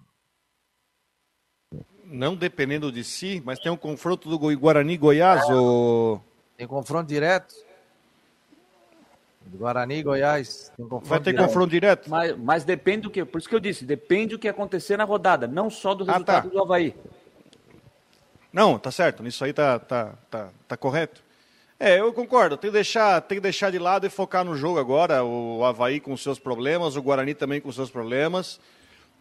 [2.05, 6.23] não dependendo de si, mas tem um confronto do Guarani Goiás ou
[6.55, 7.55] tem confronto direto?
[9.47, 10.71] Guarani Goiás.
[11.03, 11.47] Vai ter direto.
[11.47, 12.09] confronto direto?
[12.09, 13.23] Mas, mas, depende do que.
[13.25, 16.47] Por isso que eu disse, depende do que acontecer na rodada, não só do resultado
[16.47, 16.49] ah, tá.
[16.49, 16.95] do Havaí.
[18.51, 19.23] Não, tá certo.
[19.23, 21.23] Nisso aí tá, tá, tá, tá correto.
[21.79, 22.55] É, eu concordo.
[22.55, 25.23] Tem que, deixar, tem que deixar de lado e focar no jogo agora.
[25.23, 28.59] O Havaí com seus problemas, o Guarani também com seus problemas.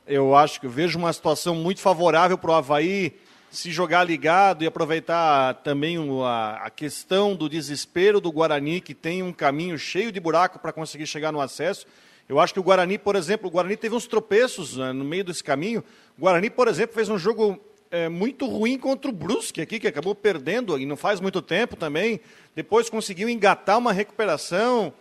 [0.07, 3.19] Eu acho que eu vejo uma situação muito favorável para o Havaí
[3.53, 9.31] se jogar ligado e aproveitar também a, questão do desespero do Guarani, que tem um
[9.31, 11.87] caminho cheio de buraco para conseguir chegar no acesso.
[12.27, 15.23] Eu acho que o Guarani, por exemplo, o Guarani teve uns tropeços né, no meio
[15.23, 15.85] desse caminho.
[16.17, 19.87] O Guarani, por exemplo, fez um jogo é, muito ruim contra o Brusque aqui, que
[19.87, 22.21] acabou perdendo e não faz muito tempo também.
[22.57, 24.95] Depois conseguiu engatar uma recuperação.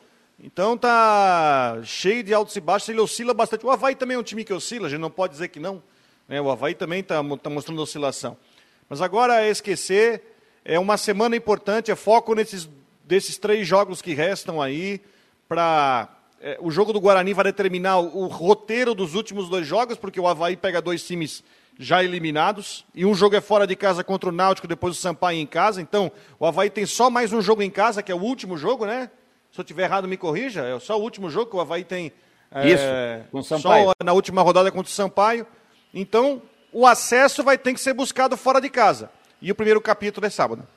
[0.43, 3.65] Então tá cheio de altos e baixos, ele oscila bastante.
[3.65, 5.81] O Havaí também é um time que oscila, a gente não pode dizer que não.
[6.31, 6.39] Né?
[6.39, 8.37] O Havaí também está tá mostrando oscilação.
[8.87, 10.23] Mas agora é esquecer,
[10.63, 12.69] é uma semana importante, é foco nesses
[13.03, 15.01] desses três jogos que restam aí.
[15.49, 16.07] Pra,
[16.39, 20.21] é, o jogo do Guarani vai determinar o, o roteiro dos últimos dois jogos, porque
[20.21, 21.43] o Havaí pega dois times
[21.77, 25.39] já eliminados, e um jogo é fora de casa contra o Náutico, depois o Sampaio
[25.39, 25.81] em casa.
[25.81, 28.85] Então, o Havaí tem só mais um jogo em casa, que é o último jogo,
[28.85, 29.09] né?
[29.51, 30.61] Se eu estiver errado, me corrija.
[30.61, 32.13] É só o último jogo que o Havaí tem.
[32.51, 32.83] É, Isso,
[33.31, 33.85] com o Sampaio.
[33.87, 35.45] Só na última rodada contra o Sampaio.
[35.93, 39.11] Então, o acesso vai ter que ser buscado fora de casa.
[39.41, 40.67] E o primeiro capítulo é sábado.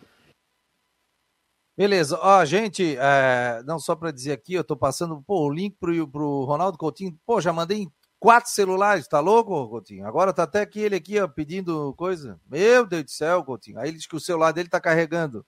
[1.77, 5.77] Beleza, ó, gente, é, não só para dizer aqui, eu estou passando pô, o link
[5.79, 10.07] pro, pro Ronaldo Coutinho, pô, já mandei em quatro celulares, tá louco, Coutinho?
[10.07, 12.41] Agora tá até aqui ele aqui, ó, pedindo coisa.
[12.49, 13.79] Meu Deus do céu, Coutinho.
[13.79, 15.45] Aí ele diz que o celular dele tá carregando.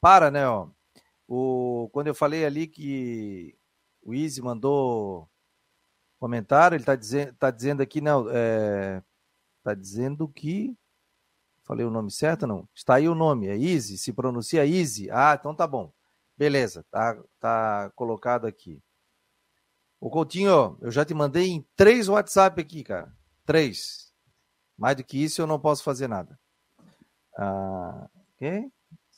[0.00, 0.68] Para, né, ó.
[1.26, 3.56] O, quando eu falei ali que
[4.02, 5.28] o Easy mandou
[6.22, 9.02] comentário, ele está dizendo, tá dizendo aqui, não, é,
[9.64, 10.72] tá dizendo que.
[11.64, 12.68] Falei o nome certo não?
[12.72, 15.10] Está aí o nome, é Easy, se pronuncia Easy.
[15.10, 15.92] Ah, então tá bom.
[16.36, 18.80] Beleza, tá, tá colocado aqui.
[20.00, 23.12] O Coutinho, eu já te mandei em três WhatsApp aqui, cara.
[23.44, 24.12] Três.
[24.76, 26.38] Mais do que isso eu não posso fazer nada.
[27.36, 28.70] Ah, ok?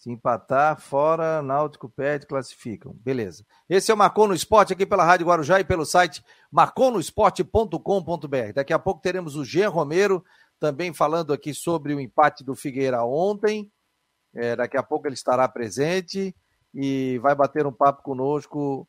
[0.05, 2.93] Se empatar, fora, Náutico perde, classificam.
[2.93, 3.43] Beleza.
[3.67, 8.53] Esse é o Marcou no Esporte aqui pela Rádio Guarujá e pelo site marconosport.com.br.
[8.55, 10.23] Daqui a pouco teremos o Jean Romero
[10.61, 13.73] também falando aqui sobre o empate do Figueira ontem.
[14.35, 16.37] É, daqui a pouco ele estará presente
[16.75, 18.87] e vai bater um papo conosco.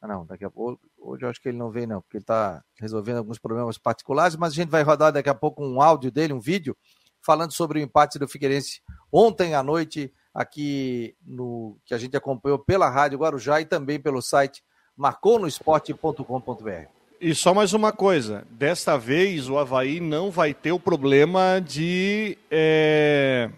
[0.00, 0.80] Ah, não, daqui a pouco.
[0.96, 4.36] Hoje eu acho que ele não vem, não, porque ele está resolvendo alguns problemas particulares,
[4.36, 6.74] mas a gente vai rodar daqui a pouco um áudio dele, um vídeo,
[7.20, 8.80] falando sobre o empate do Figueirense
[9.12, 14.20] ontem à noite aqui no que a gente acompanhou pela Rádio Guarujá e também pelo
[14.20, 14.62] site
[14.94, 16.88] marconosport.com.br.
[17.18, 22.36] E só mais uma coisa, desta vez o Havaí não vai ter o problema de
[22.50, 23.48] é,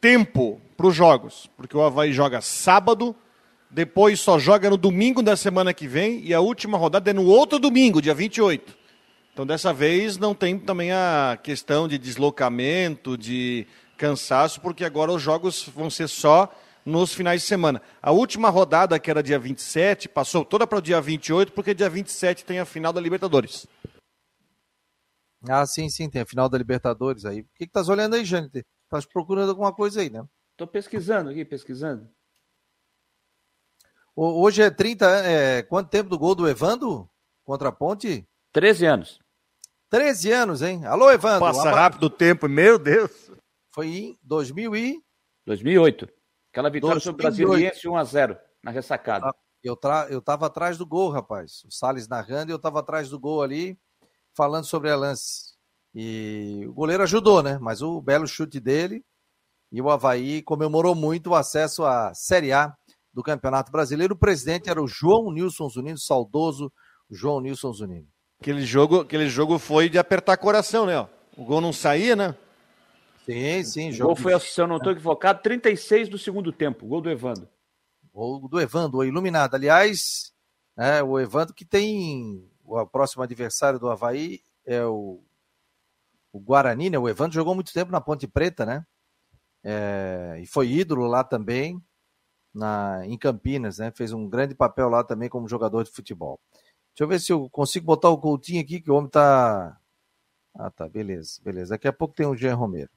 [0.00, 3.14] tempo para os jogos, porque o Havaí joga sábado,
[3.70, 7.26] depois só joga no domingo da semana que vem e a última rodada é no
[7.26, 8.76] outro domingo, dia 28.
[9.32, 13.68] Então dessa vez não tem também a questão de deslocamento, de
[14.00, 16.50] cansaço, porque agora os jogos vão ser só
[16.86, 17.82] nos finais de semana.
[18.00, 21.90] A última rodada, que era dia 27, passou toda para o dia 28, porque dia
[21.90, 23.66] 27 tem a final da Libertadores.
[25.46, 27.42] Ah, sim, sim, tem a final da Libertadores aí.
[27.42, 28.64] O que, que tá olhando aí, Jâniter?
[28.88, 30.24] Tá procurando alguma coisa aí, né?
[30.56, 32.08] Tô pesquisando aqui, pesquisando.
[34.16, 37.08] Hoje é 30 é, Quanto tempo do gol do Evandro
[37.44, 38.26] contra a Ponte?
[38.52, 39.18] 13 anos.
[39.90, 40.84] 13 anos, hein?
[40.86, 41.40] Alô, Evandro.
[41.40, 43.30] Passa rápido o tempo, meu Deus.
[43.72, 45.02] Foi em 2000 e...
[45.46, 46.08] 2008.
[46.52, 47.02] Aquela vitória 2008.
[47.02, 49.28] sobre o Brasiliense 1x0 na ressacada.
[49.28, 50.06] Ah, eu, tra...
[50.10, 51.62] eu tava atrás do gol, rapaz.
[51.64, 53.78] O Salles narrando e eu tava atrás do gol ali,
[54.36, 55.54] falando sobre a lance.
[55.94, 57.58] E o goleiro ajudou, né?
[57.60, 59.04] Mas o belo chute dele
[59.72, 62.74] e o Havaí comemorou muito o acesso à Série A
[63.12, 64.14] do Campeonato Brasileiro.
[64.14, 66.72] O presidente era o João Nilson Zunino, saudoso
[67.10, 68.08] João Nilson Zunino.
[68.40, 71.08] Aquele jogo, aquele jogo foi de apertar coração, né?
[71.36, 72.34] O gol não saía, né?
[73.30, 74.02] Sim, sim.
[74.02, 77.48] O gol foi, se eu não estou equivocado, 36 do segundo tempo, gol do Evandro.
[78.12, 79.54] Gol do Evandro, o iluminado.
[79.54, 80.32] Aliás,
[80.76, 85.22] é, o Evandro que tem o próximo adversário do Havaí é o,
[86.32, 86.98] o Guarani, né?
[86.98, 88.84] O Evandro jogou muito tempo na Ponte Preta, né?
[89.62, 91.80] É, e foi ídolo lá também
[92.52, 93.92] na, em Campinas, né?
[93.92, 96.40] Fez um grande papel lá também como jogador de futebol.
[96.92, 99.78] Deixa eu ver se eu consigo botar o Coutinho aqui, que o homem tá.
[100.54, 101.70] Ah, tá, beleza, beleza.
[101.70, 102.90] Daqui a pouco tem o Jean Romero.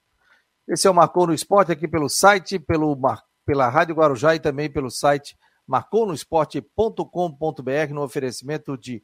[0.68, 2.98] Esse é o Marcou no Esporte aqui pelo site, pelo,
[3.46, 9.04] pela Rádio Guarujá e também pelo site marconosport.com.br no oferecimento de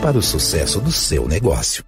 [0.00, 1.84] para o sucesso do seu negócio.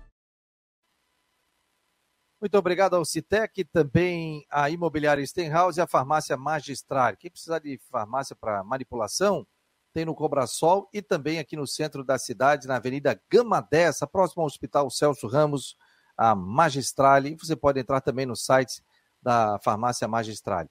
[2.38, 7.16] Muito obrigado ao Citec, também a Imobiliária Stenhouse e a Farmácia Magistral.
[7.16, 9.46] Quem precisar de farmácia para manipulação,
[9.94, 14.42] tem no Cobrasol e também aqui no centro da cidade, na Avenida Gama 10, próximo
[14.42, 15.74] ao Hospital Celso Ramos,
[16.14, 17.34] a Magistrale.
[17.36, 18.82] Você pode entrar também no site
[19.22, 20.68] da Farmácia Magistrale.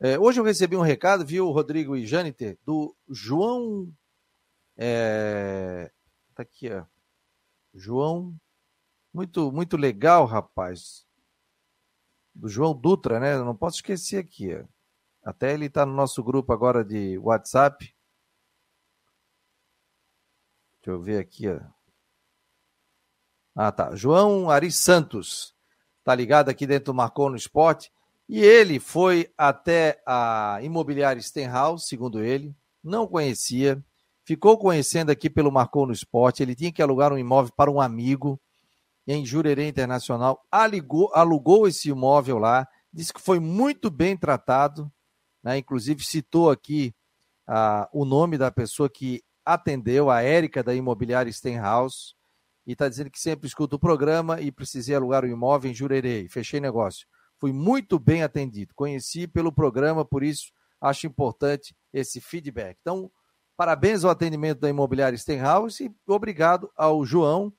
[0.00, 3.92] É, hoje eu recebi um recado, viu, Rodrigo e Jâniter, do João
[4.76, 5.90] é,
[6.40, 6.86] Tá aqui, ó.
[7.74, 8.34] João.
[9.12, 11.06] Muito, muito legal, rapaz.
[12.34, 13.34] Do João Dutra, né?
[13.34, 14.64] Eu não posso esquecer aqui, ó.
[15.22, 17.94] Até ele está no nosso grupo agora de WhatsApp.
[20.76, 21.60] Deixa eu ver aqui, ó.
[23.54, 23.94] Ah, tá.
[23.94, 25.54] João Ari Santos.
[26.02, 27.92] Tá ligado aqui dentro do Marcou no Esporte.
[28.26, 32.56] E ele foi até a imobiliária Stenhouse, segundo ele.
[32.82, 33.84] Não conhecia
[34.30, 37.80] ficou conhecendo aqui pelo Marcou no Esporte, ele tinha que alugar um imóvel para um
[37.80, 38.40] amigo
[39.04, 44.88] em Jurerê Internacional, aligou, alugou esse imóvel lá, disse que foi muito bem tratado,
[45.42, 45.58] né?
[45.58, 46.94] inclusive citou aqui
[47.44, 52.14] ah, o nome da pessoa que atendeu, a Érica da Imobiliária Stenhouse,
[52.64, 55.74] e está dizendo que sempre escuta o programa e precisei alugar o um imóvel em
[55.74, 57.04] Jurerê, fechei negócio.
[57.36, 62.76] Fui muito bem atendido, conheci pelo programa, por isso acho importante esse feedback.
[62.80, 63.10] Então,
[63.60, 67.52] Parabéns ao atendimento da imobiliária Stenhouse e obrigado ao João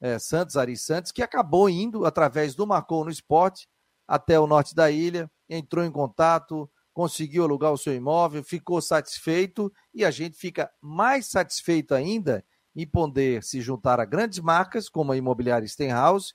[0.00, 3.66] é, Santos, Ari Santos, que acabou indo através do Marcou no Esporte
[4.06, 9.68] até o norte da ilha, entrou em contato, conseguiu alugar o seu imóvel, ficou satisfeito
[9.92, 15.10] e a gente fica mais satisfeito ainda em poder se juntar a grandes marcas como
[15.10, 16.34] a imobiliária Stenhouse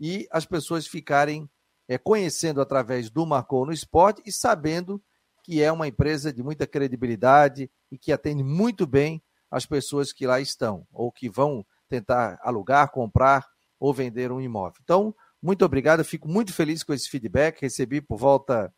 [0.00, 1.46] e as pessoas ficarem
[1.86, 4.98] é, conhecendo através do Marcou no Esporte e sabendo
[5.42, 10.26] que é uma empresa de muita credibilidade e que atende muito bem as pessoas que
[10.26, 13.46] lá estão ou que vão tentar alugar, comprar
[13.78, 14.80] ou vender um imóvel.
[14.82, 18.72] Então, muito obrigado, fico muito feliz com esse feedback, recebi por volta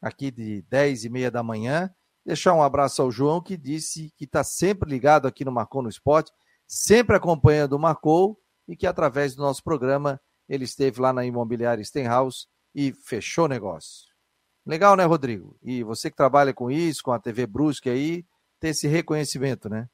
[0.00, 1.92] aqui de 10 e meia da manhã.
[2.24, 5.88] Deixar um abraço ao João, que disse que está sempre ligado aqui no Marcou no
[5.88, 6.32] Esporte,
[6.66, 11.84] sempre acompanhando o Marcou e que através do nosso programa ele esteve lá na imobiliária
[11.84, 14.13] Stenhouse e fechou negócio.
[14.66, 15.56] Legal, né, Rodrigo?
[15.62, 18.24] E você que trabalha com isso, com a TV Brusque aí,
[18.58, 19.86] ter esse reconhecimento, né?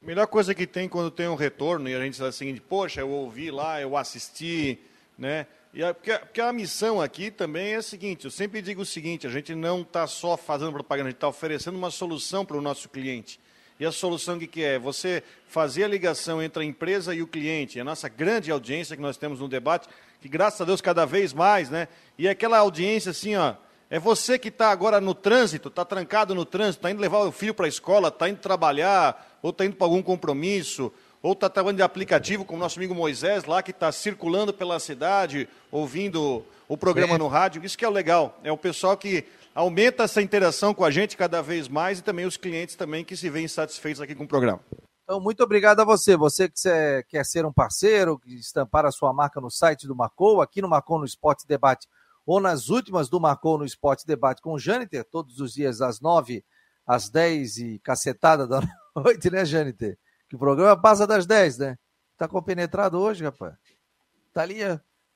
[0.00, 3.10] Melhor coisa que tem quando tem um retorno e a gente diz assim, poxa, eu
[3.10, 4.78] ouvi lá, eu assisti,
[5.18, 5.46] né?
[5.74, 8.86] E a, porque, porque, a missão aqui também é a seguinte, eu sempre digo o
[8.86, 12.56] seguinte, a gente não está só fazendo propaganda, a gente está oferecendo uma solução para
[12.56, 13.40] o nosso cliente.
[13.80, 14.78] E a solução que, que é?
[14.78, 19.02] Você fazer a ligação entre a empresa e o cliente, a nossa grande audiência que
[19.02, 19.88] nós temos no debate,
[20.20, 21.88] que graças a Deus cada vez mais, né?
[22.18, 23.54] E aquela audiência assim, ó,
[23.92, 27.30] é você que está agora no trânsito, está trancado no trânsito, está indo levar o
[27.30, 31.46] filho para a escola, está indo trabalhar, ou está indo para algum compromisso, ou está
[31.50, 36.74] trabalhando de aplicativo, como nosso amigo Moisés lá, que está circulando pela cidade, ouvindo o
[36.74, 37.18] programa é.
[37.18, 37.62] no rádio.
[37.62, 38.40] Isso que é o legal.
[38.42, 42.24] É o pessoal que aumenta essa interação com a gente cada vez mais e também
[42.24, 44.60] os clientes também que se veem satisfeitos aqui com o programa.
[45.04, 46.16] Então, muito obrigado a você.
[46.16, 46.54] Você que
[47.10, 50.68] quer ser um parceiro, que estampar a sua marca no site do Marcou, aqui no
[50.68, 51.86] Marcou no Esporte Debate,
[52.26, 56.00] ou nas últimas do Marcou no Esporte Debate com o Jâniter, todos os dias às
[56.00, 56.44] nove,
[56.86, 58.60] às dez e cacetada da
[58.94, 59.98] noite, né, Jâniter?
[60.28, 61.78] Que o programa passa das 10, né?
[62.16, 63.54] Tá compenetrado hoje, rapaz.
[64.32, 64.58] Tá ali,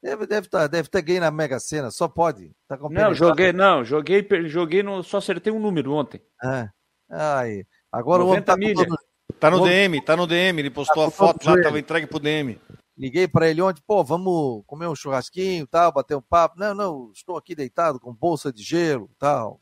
[0.03, 2.55] deve, deve, tá, deve ter ganho na Mega Sena, só pode.
[2.69, 6.21] Tá não, joguei, não, joguei, joguei no, só acertei um número ontem.
[6.45, 6.69] É.
[7.11, 7.65] Aí.
[7.91, 8.97] Agora o homem tá, todo...
[9.41, 12.19] tá no DM, tá no DM, ele postou tá a foto lá, tava entregue pro
[12.19, 12.61] DM.
[12.97, 16.59] Liguei para ele ontem, pô, vamos comer um churrasquinho, tal, bater um papo.
[16.59, 19.61] Não, não, estou aqui deitado com bolsa de gelo, tal.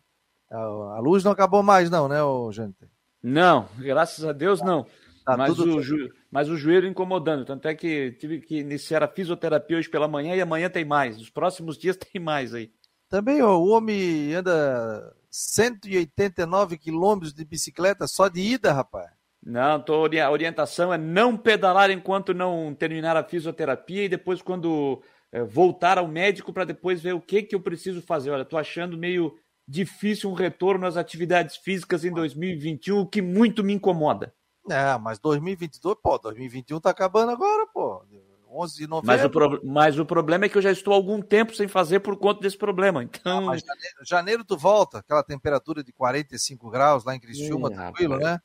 [0.50, 2.18] A luz não acabou mais não, né,
[2.52, 2.88] gente?
[3.20, 4.86] Não, graças a Deus não.
[5.24, 6.10] Tá mas, o jo...
[6.30, 7.44] mas o joelho incomodando.
[7.44, 11.16] Tanto é que tive que iniciar a fisioterapia hoje pela manhã e amanhã tem mais.
[11.16, 12.70] Nos próximos dias tem mais aí.
[13.08, 19.10] Também ó, o homem anda 189 quilômetros de bicicleta só de ida, rapaz.
[19.44, 25.02] Não, tô, a orientação é não pedalar enquanto não terminar a fisioterapia e depois quando
[25.30, 28.30] é, voltar ao médico para depois ver o que, que eu preciso fazer.
[28.30, 29.36] Olha, tô achando meio
[29.68, 34.34] difícil um retorno às atividades físicas em 2021, o que muito me incomoda.
[34.70, 38.02] É, mas 2022, pô, 2021 tá acabando agora, pô.
[38.50, 39.06] 11 de novembro.
[39.06, 39.60] Mas o, pro...
[39.64, 42.56] mas o problema é que eu já estou algum tempo sem fazer por conta desse
[42.56, 43.02] problema.
[43.02, 43.38] Então.
[43.38, 47.74] Ah, mas janeiro, janeiro, tu volta, aquela temperatura de 45 graus lá em Criciúma, Ih,
[47.74, 48.32] tranquilo, rapaz.
[48.32, 48.40] né?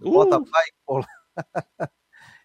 [0.00, 0.10] Uh!
[0.10, 1.06] Bota pai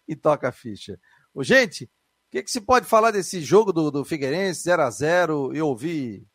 [0.08, 0.98] e toca a ficha.
[1.34, 1.88] Ô, gente, o
[2.30, 6.26] que, que se pode falar desse jogo do, do Figueirense 0 a 0 Eu ouvi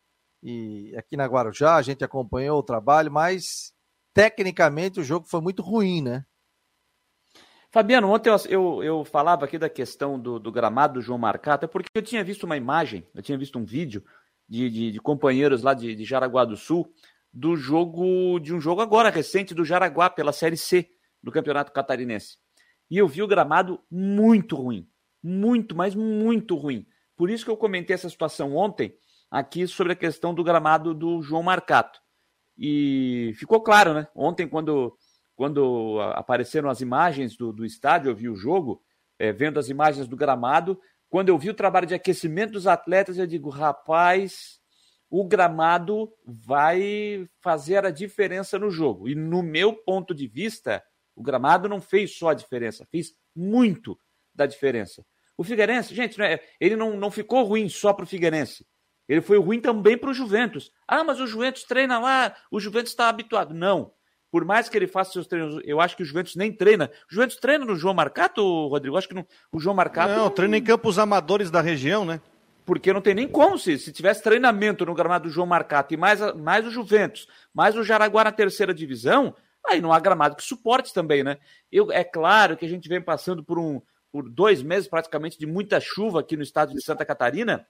[0.42, 3.72] e aqui na Guarujá, a gente acompanhou o trabalho, mas
[4.14, 6.24] tecnicamente o jogo foi muito ruim, né?
[7.70, 11.66] Fabiano, ontem eu, eu, eu, falava aqui da questão do, do gramado do João Marcato,
[11.66, 14.02] é porque eu tinha visto uma imagem, eu tinha visto um vídeo
[14.48, 16.90] de, de, de companheiros lá de, de, Jaraguá do Sul,
[17.30, 20.88] do jogo, de um jogo agora recente do Jaraguá pela Série C
[21.22, 22.36] do Campeonato Catarinense.
[22.90, 24.88] E eu vi o gramado muito ruim,
[25.22, 26.86] muito, mas muito ruim.
[27.16, 28.96] Por isso que eu comentei essa situação ontem
[29.30, 32.00] aqui sobre a questão do gramado do João Marcato.
[32.56, 34.08] E ficou claro, né?
[34.14, 34.96] Ontem, quando
[35.38, 38.82] quando apareceram as imagens do, do estádio, eu vi o jogo,
[39.16, 40.80] é, vendo as imagens do gramado.
[41.08, 44.58] Quando eu vi o trabalho de aquecimento dos atletas, eu digo, rapaz,
[45.08, 49.08] o gramado vai fazer a diferença no jogo.
[49.08, 50.82] E no meu ponto de vista,
[51.18, 53.98] o gramado não fez só a diferença, fez muito
[54.32, 55.04] da diferença.
[55.36, 58.64] O Figueirense, gente, é, ele não, não ficou ruim só para o Figueirense.
[59.08, 60.70] Ele foi ruim também para o Juventus.
[60.86, 63.52] Ah, mas o Juventus treina lá, o Juventus está habituado.
[63.52, 63.92] Não.
[64.30, 66.88] Por mais que ele faça seus treinos, eu acho que o Juventus nem treina.
[67.10, 68.94] O Juventus treina no João Marcato, Rodrigo?
[68.94, 70.14] Eu acho que não, o João Marcato.
[70.14, 72.20] Não, treina em campos amadores da região, né?
[72.64, 73.58] Porque não tem nem como.
[73.58, 77.74] Se, se tivesse treinamento no gramado do João Marcato e mais, mais o Juventus, mais
[77.74, 79.34] o Jaraguá na terceira divisão,
[79.66, 81.38] aí não há gramado que suporte também, né?
[81.70, 85.46] Eu, é claro que a gente vem passando por, um, por dois meses praticamente de
[85.46, 87.66] muita chuva aqui no estado de Santa Catarina.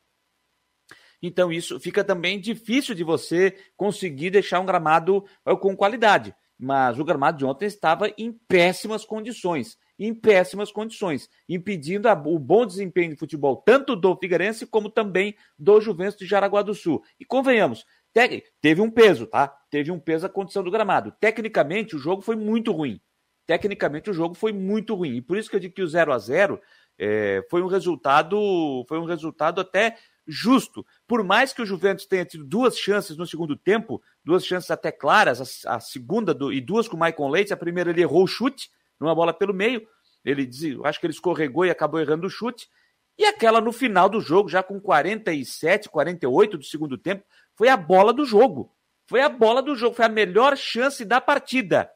[1.21, 5.25] Então, isso fica também difícil de você conseguir deixar um gramado
[5.61, 12.09] com qualidade mas o gramado de ontem estava em péssimas condições, em péssimas condições, impedindo
[12.09, 16.63] a, o bom desempenho de futebol tanto do Figueirense como também do Juventus de Jaraguá
[16.63, 17.03] do Sul.
[17.21, 17.87] E convenhamos,
[18.27, 19.49] te, teve um peso, tá?
[19.71, 21.13] Teve um peso a condição do gramado.
[21.21, 23.01] Tecnicamente o jogo foi muito ruim.
[23.47, 25.17] Tecnicamente o jogo foi muito ruim.
[25.17, 26.61] E por isso que eu digo que o 0 a 0
[26.99, 30.85] é, foi um resultado, foi um resultado até justo.
[31.07, 34.93] Por mais que o Juventus tenha tido duas chances no segundo tempo, duas chances até
[34.93, 38.25] claras, a, a segunda do, e duas com o Maicon Leite, a primeira ele errou
[38.25, 38.69] o chute,
[39.01, 39.87] numa bola pelo meio,
[40.25, 40.51] ele
[40.85, 42.69] acho que ele escorregou e acabou errando o chute.
[43.17, 47.25] E aquela no final do jogo, já com 47, 48 do segundo tempo,
[47.59, 48.73] foi a bola do jogo.
[49.09, 51.91] Foi a bola do jogo, foi a melhor chance da partida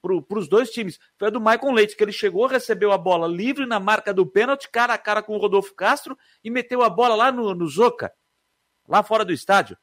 [0.00, 0.98] para os dois times.
[1.18, 4.24] Foi a do Maicon Leite, que ele chegou, recebeu a bola livre na marca do
[4.24, 7.68] pênalti, cara a cara com o Rodolfo Castro e meteu a bola lá no, no
[7.68, 8.10] Zoca,
[8.88, 9.76] lá fora do estádio.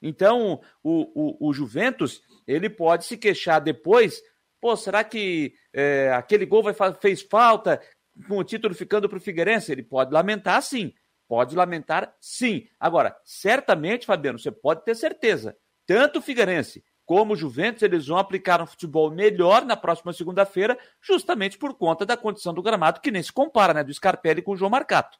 [0.00, 4.22] Então, o, o, o Juventus, ele pode se queixar depois,
[4.60, 7.82] pô, será que é, aquele gol vai, fez falta
[8.28, 9.72] com o título ficando para o Figueirense?
[9.72, 10.94] Ele pode lamentar sim,
[11.34, 12.68] pode lamentar sim.
[12.78, 18.16] Agora, certamente, Fabiano, você pode ter certeza, tanto o Figueirense como o Juventus, eles vão
[18.16, 23.10] aplicar um futebol melhor na próxima segunda-feira, justamente por conta da condição do gramado, que
[23.10, 23.82] nem se compara, né?
[23.82, 25.18] Do Scarpelli com o João Marcato.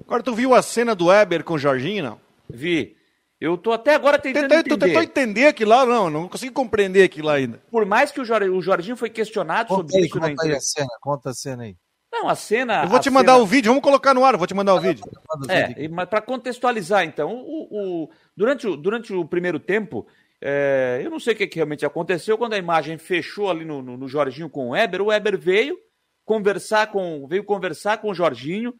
[0.00, 2.20] Agora, tu viu a cena do Weber com o Jorginho, não?
[2.48, 2.96] Vi.
[3.40, 4.76] Eu tô até agora tentando Tentei, entender.
[4.76, 5.84] Tu tentou entender aquilo lá?
[5.84, 7.60] Não, não consegui compreender aquilo lá ainda.
[7.68, 10.86] Por mais que o, Jorginho foi questionado conta sobre aí, isso na entrevista.
[11.00, 11.76] Conta a cena aí.
[12.18, 12.84] Não, a cena.
[12.84, 13.44] Eu vou te mandar cena...
[13.44, 15.04] o vídeo, vamos colocar no ar, vou te mandar o vídeo.
[15.50, 20.06] É, mas para contextualizar, então, o, o, durante, o, durante o primeiro tempo,
[20.40, 23.82] é, eu não sei o que, que, realmente aconteceu, quando a imagem fechou ali no,
[23.82, 25.78] no, no Jorginho com o Weber, o Weber veio
[26.24, 27.26] conversar com.
[27.26, 28.74] veio conversar com o Jorginho,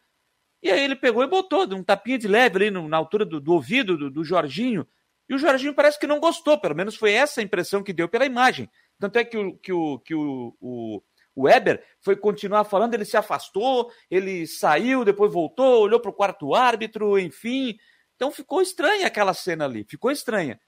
[0.62, 3.38] e aí ele pegou e botou um tapinha de leve ali no, na altura do,
[3.38, 4.86] do ouvido do, do, Jorginho.
[5.28, 8.08] E o Jorginho parece que não gostou, pelo menos foi essa a impressão que deu
[8.08, 8.70] pela imagem.
[8.98, 11.02] Tanto é que o, que o, que o, o,
[11.36, 16.14] o Weber foi continuar falando, ele se afastou, ele saiu, depois voltou, olhou para o
[16.14, 17.76] quarto árbitro, enfim.
[18.16, 20.58] Então ficou estranha aquela cena ali, ficou estranha.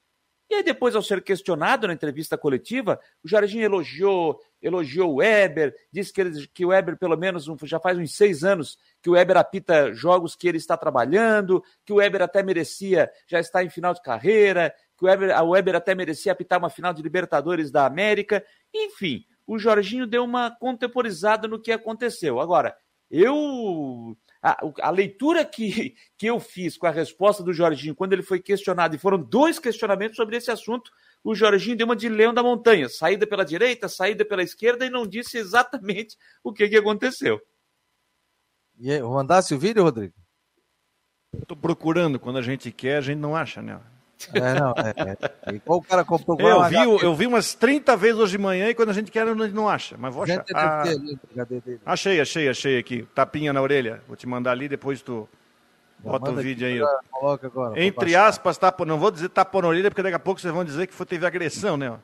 [0.50, 5.74] E aí, depois, ao ser questionado na entrevista coletiva, o Jardim elogiou, elogiou o Weber,
[5.92, 9.12] disse que, ele, que o Weber, pelo menos, já faz uns seis anos que o
[9.12, 13.68] Weber apita jogos que ele está trabalhando, que o Weber até merecia já estar em
[13.68, 17.70] final de carreira, que o Weber, a Weber até merecia apitar uma final de Libertadores
[17.70, 18.42] da América.
[18.74, 22.38] Enfim, o Jorginho deu uma contemporizada no que aconteceu.
[22.38, 22.76] Agora,
[23.10, 28.22] eu a, a, leitura que, que eu fiz com a resposta do Jorginho quando ele
[28.22, 30.92] foi questionado, e foram dois questionamentos sobre esse assunto,
[31.24, 34.90] o Jorginho deu uma de leão da montanha, saída pela direita, saída pela esquerda, e
[34.90, 37.40] não disse exatamente o que, que aconteceu.
[38.78, 40.14] E aí, mandasse o vídeo, Rodrigo?
[41.40, 43.80] Estou procurando, quando a gente quer, a gente não acha, né?
[44.34, 45.16] É, não, é,
[45.46, 45.54] é.
[45.54, 48.68] Igual o cara comprou é, eu, vi, eu vi umas 30 vezes hoje de manhã
[48.68, 49.96] e quando a gente quer, a gente não acha.
[49.96, 50.44] Mas vou achar.
[50.52, 50.82] Ah,
[51.86, 53.06] achei, achei, achei aqui.
[53.14, 54.02] Tapinha na orelha.
[54.08, 55.28] Vou te mandar ali, depois tu
[56.00, 56.80] bota o vídeo aí.
[57.10, 60.40] Coloca agora, Entre aspas, tapa, não vou dizer tapa na orelha, porque daqui a pouco
[60.40, 61.96] vocês vão dizer que foi, teve agressão, né?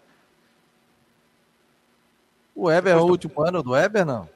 [2.54, 4.28] O Weber é o último ano do Weber, não?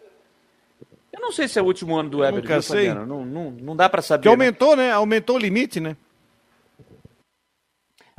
[1.13, 2.43] Eu não sei se é o último ano do Weber.
[2.43, 2.93] Nunca sei.
[2.93, 4.23] Não, não, não dá para saber.
[4.23, 4.91] Que aumentou, né?
[4.91, 5.97] Aumentou o limite, né?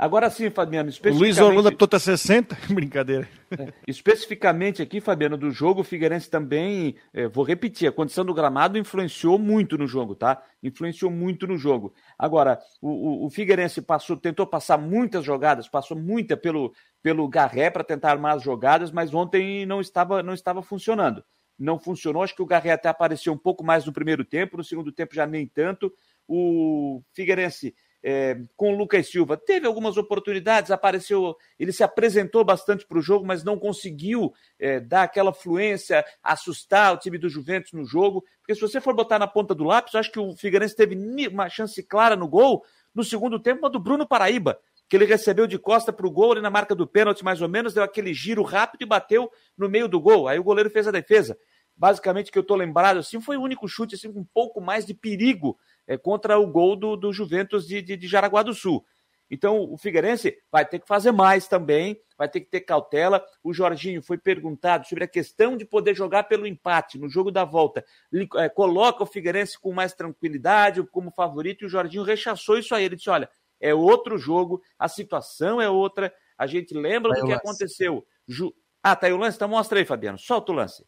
[0.00, 1.38] Agora sim, Fabiano, especificamente...
[1.38, 2.56] O Luiz Holanda tota 60?
[2.72, 3.28] Brincadeira.
[3.50, 8.32] É, especificamente aqui, Fabiano, do jogo, o Figueirense também, é, vou repetir, a condição do
[8.32, 10.42] gramado influenciou muito no jogo, tá?
[10.62, 11.92] Influenciou muito no jogo.
[12.18, 16.72] Agora, o, o, o Figueirense passou, tentou passar muitas jogadas, passou muita pelo,
[17.02, 21.22] pelo Garré para tentar armar as jogadas, mas ontem não estava, não estava funcionando.
[21.58, 24.64] Não funcionou, acho que o Garré até apareceu um pouco mais no primeiro tempo, no
[24.64, 25.92] segundo tempo já nem tanto.
[26.26, 29.36] O Figueirense é, com o Lucas Silva.
[29.36, 34.80] Teve algumas oportunidades, apareceu, ele se apresentou bastante para o jogo, mas não conseguiu é,
[34.80, 38.24] dar aquela fluência, assustar o time do Juventus no jogo.
[38.40, 40.96] Porque se você for botar na ponta do lápis, acho que o Figueirense teve
[41.28, 45.46] uma chance clara no gol no segundo tempo, uma do Bruno Paraíba, que ele recebeu
[45.46, 48.12] de costa para o gol ali na marca do pênalti, mais ou menos, deu aquele
[48.12, 50.26] giro rápido e bateu no meio do gol.
[50.26, 51.38] Aí o goleiro fez a defesa.
[51.76, 54.84] Basicamente, que eu estou lembrado assim, foi o único chute assim, com um pouco mais
[54.84, 55.56] de perigo
[55.90, 58.86] é, contra o gol do, do Juventus de, de, de Jaraguá do Sul.
[59.28, 63.24] Então, o Figueirense vai ter que fazer mais também, vai ter que ter cautela.
[63.42, 67.44] O Jorginho foi perguntado sobre a questão de poder jogar pelo empate no jogo da
[67.44, 67.84] volta.
[68.12, 72.72] Ele, é, coloca o Figueirense com mais tranquilidade, como favorito, e o Jorginho rechaçou isso
[72.72, 72.84] aí.
[72.84, 73.28] Ele disse: olha,
[73.60, 76.14] é outro jogo, a situação é outra.
[76.38, 77.44] A gente lembra tá do que lance.
[77.44, 78.06] aconteceu.
[78.28, 78.54] Ju...
[78.80, 79.36] Ah, tá aí o lance?
[79.36, 80.18] Então mostra aí, Fabiano.
[80.18, 80.86] Solta o lance.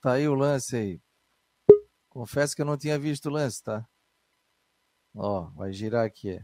[0.00, 1.00] Tá aí o lance aí.
[2.08, 3.86] Confesso que eu não tinha visto o lance, tá?
[5.14, 6.42] Ó, vai girar aqui.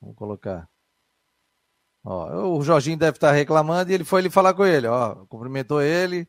[0.00, 0.68] Vamos colocar.
[2.04, 5.80] Ó, o Jorginho deve estar reclamando e ele foi ele falar com ele, ó, cumprimentou
[5.80, 6.28] ele,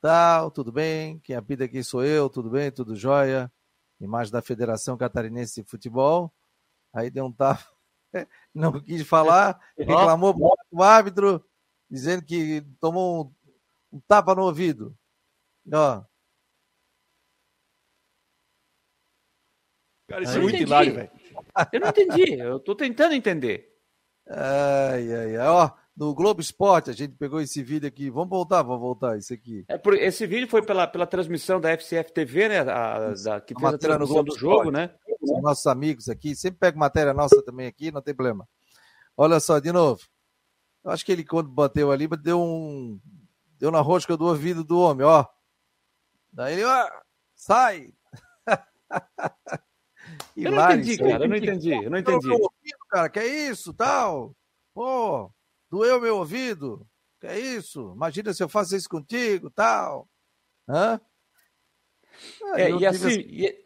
[0.00, 3.50] tal, tudo bem, quem apita aqui sou eu, tudo bem, tudo jóia,
[4.00, 6.34] imagem da Federação Catarinense de Futebol,
[6.92, 7.64] aí deu um tapa,
[8.52, 10.34] não quis falar, reclamou
[10.72, 11.44] o árbitro,
[11.88, 13.32] dizendo que tomou
[13.92, 14.98] um, um tapa no ouvido,
[15.72, 16.02] ó,
[20.08, 21.10] Cara, isso é muito hilário, velho.
[21.72, 23.72] Eu não entendi, eu tô tentando entender.
[24.28, 25.48] Ai, ai, ai.
[25.48, 28.10] Ó, no Globo Esporte, a gente pegou esse vídeo aqui.
[28.10, 29.64] Vamos voltar, vamos voltar, esse aqui.
[29.68, 32.60] É por, esse vídeo foi pela, pela transmissão da FCF TV, né?
[32.60, 34.90] A, da, que fez a transmissão do jogo, né?
[35.24, 36.34] São nossos amigos aqui.
[36.34, 38.46] Sempre pega matéria nossa também aqui, não tem problema.
[39.16, 40.00] Olha só, de novo.
[40.84, 43.00] Eu acho que ele, quando bateu ali, deu um.
[43.58, 45.24] Deu na rosca do ouvido do homem, ó.
[46.32, 46.88] Daí ele, ó,
[47.34, 47.94] sai!
[50.36, 51.24] eu não entendi, cara.
[51.24, 51.72] Eu não entendi.
[51.72, 52.26] Eu não entendi.
[52.26, 54.34] Meu ouvido, cara, que é isso, tal?
[54.72, 55.30] Pô,
[55.70, 56.86] doeu meu ouvido.
[57.20, 57.92] Que é isso?
[57.94, 60.08] Imagina se eu faço isso contigo, tal.
[60.68, 61.00] Hã?
[62.56, 63.62] É, e assim, e,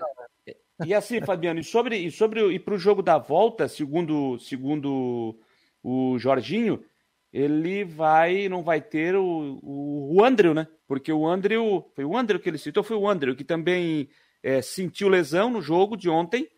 [0.86, 5.38] e, assim, Fabiano, e sobre e sobre e para o jogo da volta, segundo segundo
[5.82, 6.82] o Jorginho,
[7.32, 10.66] ele vai não vai ter o, o, o Andrew, né?
[10.86, 14.09] Porque o Andrew foi o Andrew que ele citou, foi o Andrew que também
[14.43, 16.49] é, sentiu lesão no jogo de ontem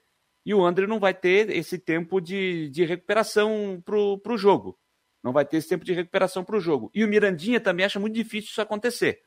[0.45, 4.78] e o André não vai ter esse tempo de, de recuperação para o jogo.
[5.22, 6.91] Não vai ter esse tempo de recuperação para o jogo.
[6.95, 9.20] E o Mirandinha também acha muito difícil isso acontecer.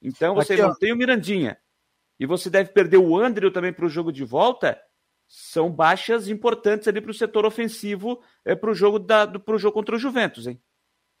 [0.00, 0.74] Então você Aqui, não ó.
[0.74, 1.58] tem o Mirandinha.
[2.18, 4.80] E você deve perder o Andrew também para o jogo de volta.
[5.26, 9.74] São baixas importantes ali para o setor ofensivo, é, para o jogo, da, pro jogo
[9.74, 10.62] contra o Juventus, hein?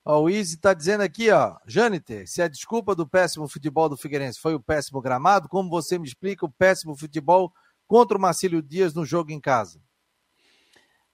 [0.04, 3.96] Ó, o Izzy está dizendo aqui, ó, Jâniter, se a desculpa do péssimo futebol do
[3.96, 7.52] Figueirense foi o péssimo gramado, como você me explica o péssimo futebol
[7.86, 9.80] contra o Marcílio Dias no jogo em casa?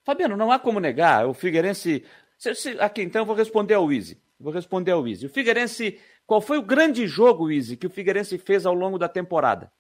[0.02, 1.26] Fabiano, não há como negar.
[1.26, 2.02] O Figueirense.
[2.80, 4.18] Aqui, então, eu vou responder ao Izzy.
[4.40, 5.26] Vou responder ao Izzy.
[5.26, 6.00] O Figueirense.
[6.26, 9.70] Qual foi o grande jogo, Izzy, que o Figueirense fez ao longo da temporada?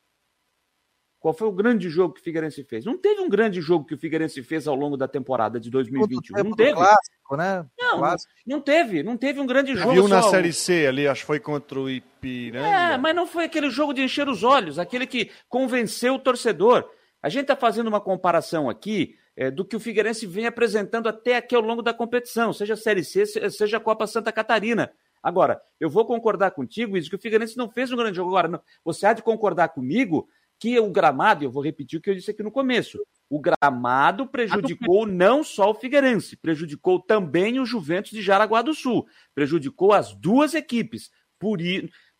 [1.20, 2.84] Qual foi o grande jogo que o Figueirense fez?
[2.84, 6.44] Não teve um grande jogo que o Figueirense fez ao longo da temporada de 2021.
[6.44, 6.74] Não teve.
[6.74, 7.66] Clássico, né?
[7.76, 8.32] Não, clássico.
[8.46, 9.02] não teve.
[9.02, 9.92] Não teve um grande jogo.
[9.92, 12.66] Viu na Série C ali, acho que foi contra o Ipiranga.
[12.66, 16.88] É, mas não foi aquele jogo de encher os olhos, aquele que convenceu o torcedor.
[17.20, 21.36] A gente está fazendo uma comparação aqui é, do que o Figueirense vem apresentando até
[21.36, 24.92] aqui ao longo da competição, seja a Série C, seja a Copa Santa Catarina.
[25.22, 28.30] Agora, eu vou concordar contigo, isso que o Figueirense não fez um grande jogo.
[28.30, 30.28] Agora, não, você há de concordar comigo
[30.58, 32.98] que o gramado, eu vou repetir o que eu disse aqui no começo,
[33.30, 39.06] o gramado prejudicou não só o Figueirense, prejudicou também o Juventus de Jaraguá do Sul,
[39.34, 41.10] prejudicou as duas equipes.
[41.38, 41.60] Por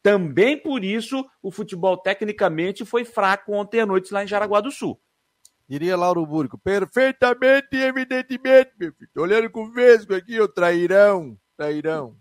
[0.03, 4.71] também por isso o futebol tecnicamente foi fraco ontem à noite lá em Jaraguá do
[4.71, 5.01] Sul.
[5.69, 9.11] Diria Lauro Burgo, perfeitamente e evidentemente, meu filho.
[9.13, 12.17] Tô olhando com o Vesgo aqui, o trairão, trairão.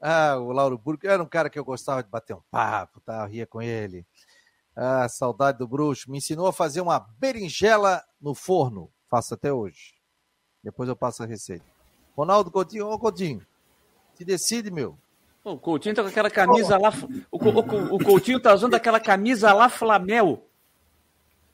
[0.00, 3.22] Ah, o Lauro Burgo era um cara que eu gostava de bater um papo, tá?
[3.22, 4.04] Eu ria com ele.
[4.74, 6.10] Ah, saudade do bruxo.
[6.10, 8.90] Me ensinou a fazer uma berinjela no forno.
[9.10, 9.94] Faço até hoje.
[10.62, 11.64] Depois eu passo a receita.
[12.16, 13.44] Ronaldo Coutinho, ô Coutinho,
[14.14, 14.96] se decide, meu.
[15.44, 16.92] O Coutinho tá com aquela camisa lá.
[17.30, 20.46] O, o, o Coutinho tá usando aquela camisa lá Flamel.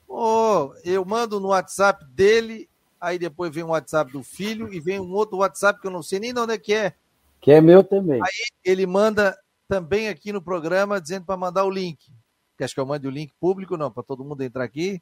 [0.06, 2.68] Oh, eu mando no WhatsApp dele,
[3.00, 6.02] aí depois vem o WhatsApp do filho e vem um outro WhatsApp que eu não
[6.02, 6.94] sei nem de onde é que é.
[7.40, 8.20] Que é meu também.
[8.22, 9.38] Aí ele manda
[9.68, 12.12] também aqui no programa dizendo para mandar o link.
[12.58, 13.76] Quer que eu mande o link público?
[13.76, 15.00] Não, para todo mundo entrar aqui.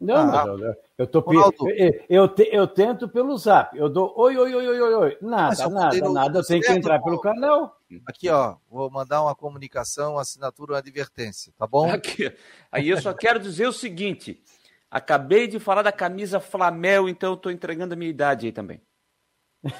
[0.00, 3.76] Não, ah, não, eu tô Ronaldo, eu, eu, eu, tento pelo zap.
[3.76, 5.18] Eu dou oi, oi, oi, oi, oi, oi.
[5.20, 6.38] Nada, nada, no, nada.
[6.38, 7.76] Eu tenho que entrar pelo canal.
[8.06, 11.90] Aqui, ó, vou mandar uma comunicação, uma assinatura, uma advertência, tá bom?
[11.90, 12.32] Aqui.
[12.70, 14.40] Aí eu só quero dizer o seguinte:
[14.88, 18.80] acabei de falar da camisa Flamel, então eu tô entregando a minha idade aí também.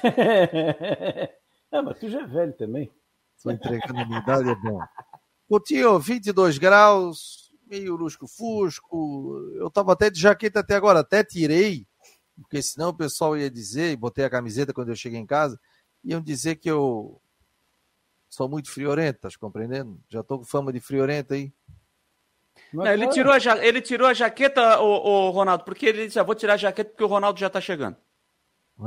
[0.03, 1.31] é,
[1.81, 2.91] mas tu já é velho também.
[3.41, 4.81] Tô entregando a minha idade, é bom.
[5.49, 9.51] Coutinho, 22 graus, meio lusco-fusco.
[9.55, 11.87] Eu tava até de jaqueta até agora, até tirei,
[12.39, 15.59] porque senão o pessoal ia dizer, e botei a camiseta quando eu cheguei em casa,
[16.03, 17.19] iam dizer que eu
[18.29, 19.99] sou muito friorento, tá compreendendo?
[20.07, 21.51] Já tô com fama de friorento aí.
[22.71, 23.57] Não, ele, tirou a, ja...
[23.65, 26.91] ele tirou a jaqueta, o, o Ronaldo, porque ele disse: ah, vou tirar a jaqueta
[26.91, 27.97] porque o Ronaldo já tá chegando.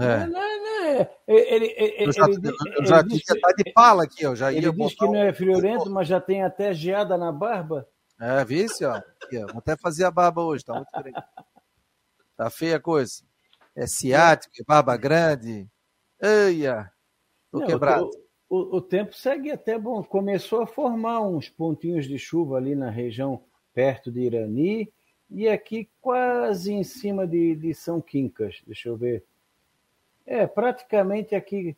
[0.01, 0.27] É.
[0.27, 1.09] Não, não, não.
[1.27, 3.03] Ele, ele, eu já, ele, eu já
[3.41, 6.21] tá de pala aqui, eu já ia Ele diz que não é friorento, mas já
[6.21, 7.87] tem até geada na barba.
[8.21, 8.95] É, vice, ó.
[8.95, 9.47] Aqui, ó.
[9.49, 11.23] Vou até fazer a barba hoje, tá muito grande.
[12.37, 13.23] Tá feia a coisa.
[13.75, 15.69] É ciático, é barba grande.
[16.21, 16.91] Eia,
[17.51, 18.11] tô Não, quebrado.
[18.49, 20.03] O, o, o, tempo segue até bom.
[20.05, 23.43] Começou a formar uns pontinhos de chuva ali na região
[23.75, 24.93] perto de Irani
[25.29, 28.63] e aqui quase em cima de, de São Quincas.
[28.67, 29.25] Deixa eu ver.
[30.27, 31.77] É, praticamente aqui.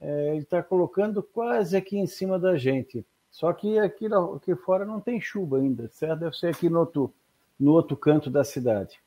[0.00, 3.04] É, ele está colocando quase aqui em cima da gente.
[3.30, 6.20] Só que aqui, aqui fora não tem chuva ainda, certo?
[6.20, 7.12] Deve ser aqui no outro,
[7.58, 9.00] no outro canto da cidade.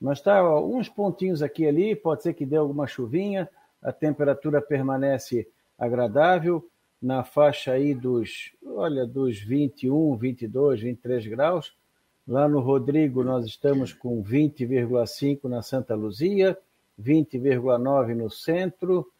[0.00, 3.48] Mas tá, ó, uns pontinhos aqui ali, pode ser que dê alguma chuvinha,
[3.80, 5.48] a temperatura permanece
[5.78, 6.68] agradável,
[7.00, 11.74] na faixa aí dos, olha, dos 21, 22, 23 graus.
[12.26, 16.56] Lá no Rodrigo nós estamos com 20,5 na Santa Luzia,
[17.00, 19.10] 20,9 no centro,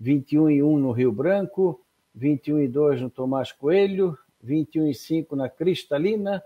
[0.00, 1.80] 21,1 no Rio Branco,
[2.18, 6.42] 21,2 no Tomás Coelho, 21,5 na Cristalina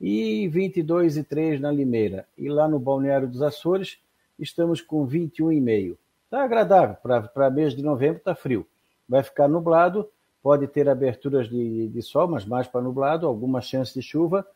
[0.00, 2.26] e 22,3 na Limeira.
[2.36, 3.98] E lá no Balneário dos Açores
[4.38, 5.96] estamos com 21,5.
[6.24, 6.96] Está agradável,
[7.34, 8.66] para mês de novembro está frio.
[9.08, 10.08] Vai ficar nublado,
[10.42, 14.46] pode ter aberturas de, de sol, mas mais para nublado, alguma chance de chuva.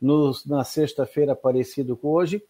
[0.00, 2.42] No, na sexta-feira, parecido com hoje,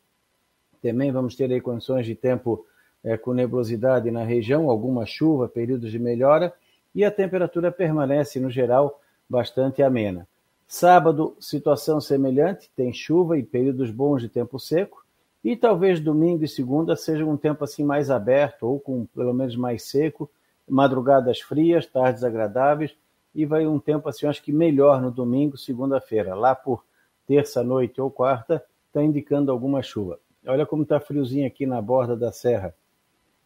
[0.83, 2.67] também vamos ter aí condições de tempo
[3.05, 6.53] é, com nebulosidade na região, alguma chuva, períodos de melhora
[6.95, 10.29] e a temperatura permanece, no geral, bastante amena.
[10.67, 15.05] Sábado, situação semelhante, tem chuva e períodos bons de tempo seco,
[15.45, 19.57] e talvez domingo e segunda seja um tempo assim mais aberto, ou com pelo menos
[19.57, 20.31] mais seco,
[20.69, 22.97] madrugadas frias, tardes agradáveis,
[23.35, 26.35] e vai um tempo assim, acho que melhor no domingo, segunda-feira.
[26.35, 26.85] Lá por
[27.27, 30.21] terça-noite ou quarta, está indicando alguma chuva.
[30.47, 32.75] Olha como está friozinho aqui na borda da serra.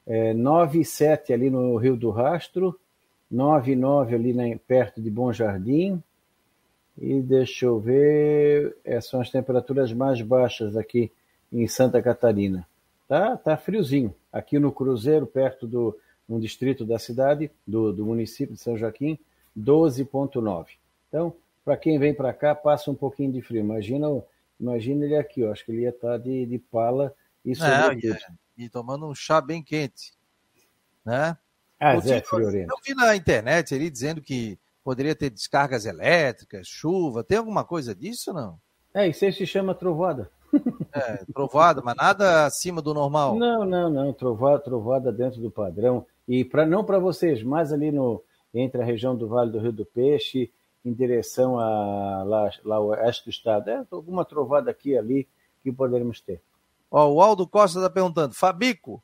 [0.06, 2.78] É, 9 7 ali no Rio do Rastro,
[3.30, 6.02] 9 e 9 ali na, perto de Bom Jardim,
[6.96, 11.10] E deixa eu ver, essas são as temperaturas mais baixas aqui
[11.52, 12.66] em Santa Catarina.
[13.08, 14.14] Tá, tá friozinho.
[14.32, 15.96] Aqui no Cruzeiro, perto do
[16.28, 19.18] um distrito da cidade, do, do município de São Joaquim,
[19.56, 20.66] 12,9.
[21.08, 21.32] Então,
[21.64, 23.60] para quem vem para cá, passa um pouquinho de frio.
[23.60, 24.08] Imagina,
[24.58, 27.14] imagina ele aqui, ó, acho que ele ia estar tá de, de pala
[27.46, 28.14] e sobretudo.
[28.14, 28.18] É,
[28.58, 30.12] e tomando um chá bem quente,
[31.04, 31.36] né?
[31.78, 32.72] Ah, Zé Friorento.
[32.72, 37.22] Eu vi na internet ele dizendo que poderia ter descargas elétricas, chuva.
[37.22, 38.58] Tem alguma coisa disso não?
[38.92, 40.30] É, isso aí se chama trovada.
[40.92, 43.36] É, trovada, mas nada acima do normal.
[43.36, 44.12] Não, não, não.
[44.12, 46.06] Trovada, trovada dentro do padrão.
[46.26, 48.22] E para não para vocês, mas ali no
[48.54, 50.50] entre a região do Vale do Rio do Peixe,
[50.82, 53.68] em direção a lá, lá oeste do estado.
[53.68, 55.28] É alguma trovada aqui e ali
[55.62, 56.40] que poderemos ter.
[56.90, 59.02] Ó, o Aldo Costa está perguntando, Fabico,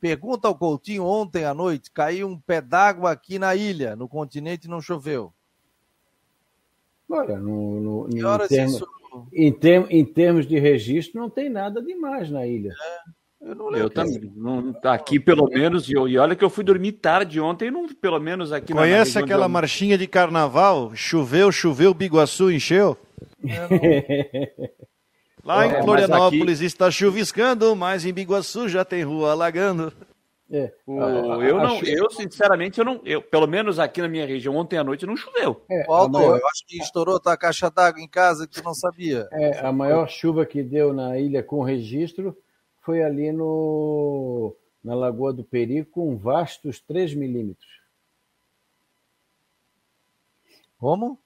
[0.00, 4.68] pergunta ao Coutinho ontem à noite, caiu um pé d'água aqui na ilha, no continente
[4.68, 5.32] não choveu.
[7.08, 8.88] Olha, no, no, em, termos, isso...
[9.32, 12.72] em, term, em, termos de registro, não tem nada demais na ilha.
[12.72, 13.20] É.
[13.40, 14.30] Eu, não eu também.
[14.36, 18.20] Não, aqui, pelo menos, e, e olha que eu fui dormir tarde ontem, não, pelo
[18.20, 20.94] menos aqui Conhece na, aquela marchinha de carnaval?
[20.94, 22.98] Choveu, choveu, Biguaçu encheu?
[25.44, 26.66] Lá em Florianópolis aqui...
[26.66, 29.92] está chuviscando, mas em Biguaçu já tem rua alagando.
[30.52, 30.72] É.
[30.84, 31.00] O,
[31.42, 34.82] eu não, eu sinceramente, eu não, eu, pelo menos aqui na minha região, ontem à
[34.82, 35.62] noite não choveu.
[35.70, 36.38] É, Alto, maior...
[36.38, 39.28] eu acho que estourou a caixa d'água em casa que tu não sabia.
[39.30, 42.36] É, a maior chuva que deu na ilha com registro
[42.80, 47.70] foi ali no, na Lagoa do Peri, com vastos 3 milímetros.
[50.78, 51.16] Como?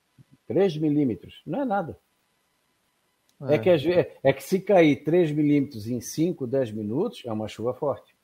[0.46, 1.40] 3 milímetros.
[1.46, 1.98] Não é nada.
[3.48, 3.54] É.
[3.54, 7.74] é, que, é que se cair 3 milímetros em 5, 10 minutos, é uma chuva
[7.74, 8.14] forte.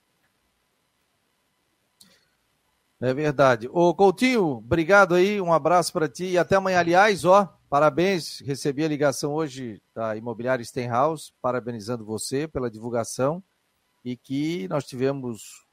[3.01, 3.69] É verdade.
[3.73, 6.81] Ô Coutinho, obrigado aí, um abraço para ti e até amanhã.
[6.81, 13.41] Aliás, ó, Parabéns, recebi a ligação hoje da Imobiliária Stenhouse, parabenizando você pela divulgação
[14.05, 15.69] e que nós tivemos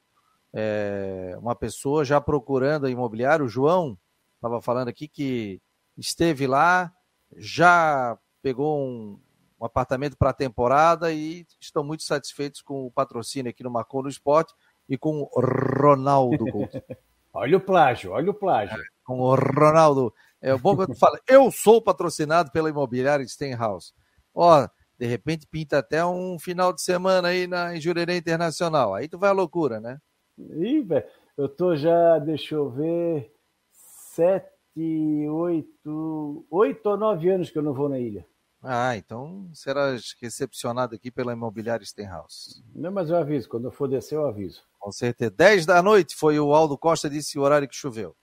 [0.53, 3.97] é, uma pessoa já procurando a imobiliária, o João
[4.35, 5.59] estava falando aqui que
[5.97, 6.93] esteve lá,
[7.35, 9.19] já pegou um,
[9.59, 14.03] um apartamento para a temporada e estão muito satisfeitos com o patrocínio aqui no Marcou
[14.03, 14.53] no Esporte
[14.87, 16.45] e com o Ronaldo
[17.33, 18.81] olha o plágio, olha o plágio.
[19.03, 23.91] com o Ronaldo é bom que tu fala, eu sou patrocinado pela imobiliária Stenhouse.
[24.33, 28.93] Ó, de repente pinta até um final de semana aí na, em Jurerê Internacional.
[28.93, 29.97] Aí tu vai à loucura, né?
[30.37, 31.05] Ih, velho,
[31.35, 33.33] eu tô já, deixa eu ver,
[33.71, 38.25] sete, oito, oito ou nove anos que eu não vou na ilha.
[38.69, 42.61] Ah, então serás recepcionado aqui pela imobiliária Stenhouse.
[42.75, 44.61] Não, mas eu aviso, quando eu for descer eu aviso.
[44.77, 45.31] Com certeza.
[45.31, 48.13] 10 da noite foi o Aldo Costa disse o horário que choveu.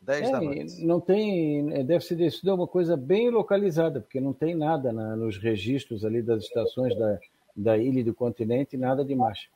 [0.00, 0.84] 10 é, da noite.
[0.84, 4.92] Não tem, é, deve ser isso é uma coisa bem localizada, porque não tem nada
[4.92, 7.20] na, nos registros ali das estações da,
[7.54, 9.48] da ilha e do continente, nada de marcha.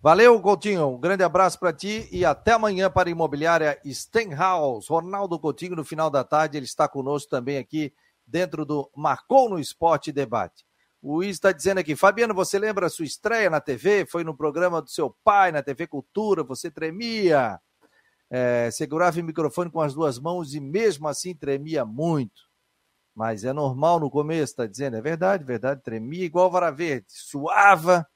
[0.00, 0.90] Valeu, Coutinho.
[0.90, 4.88] Um grande abraço para ti e até amanhã para a imobiliária Stenhouse.
[4.88, 7.92] Ronaldo Coutinho, no final da tarde, ele está conosco também aqui
[8.24, 10.64] dentro do Marcou no Esporte Debate.
[11.02, 14.06] O Luiz está dizendo aqui, Fabiano, você lembra a sua estreia na TV?
[14.06, 17.60] Foi no programa do seu pai, na TV Cultura, você tremia,
[18.30, 22.42] é, segurava o microfone com as duas mãos e mesmo assim tremia muito.
[23.16, 28.06] Mas é normal no começo, está dizendo, é verdade, verdade, tremia igual vara verde, suava,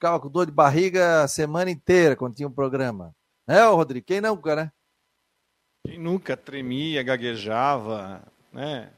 [0.00, 3.14] ficava com dor de barriga a semana inteira quando tinha um programa.
[3.46, 4.72] É, Rodrigo, quem nunca, né?
[5.86, 8.90] Quem nunca tremia, gaguejava, né?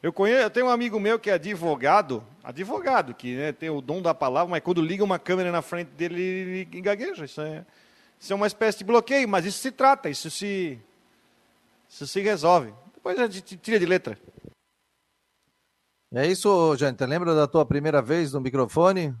[0.00, 3.80] Eu conheço, eu tenho um amigo meu que é advogado, advogado, que né, tem o
[3.80, 7.24] dom da palavra, mas quando liga uma câmera na frente dele, ele gagueja.
[7.24, 7.66] Isso é,
[8.20, 10.78] isso é uma espécie de bloqueio, mas isso se trata, isso se,
[11.88, 12.72] isso se resolve.
[12.94, 14.16] Depois a gente tira de letra.
[16.14, 17.04] É isso, gente.
[17.04, 19.16] Lembra da tua primeira vez no microfone?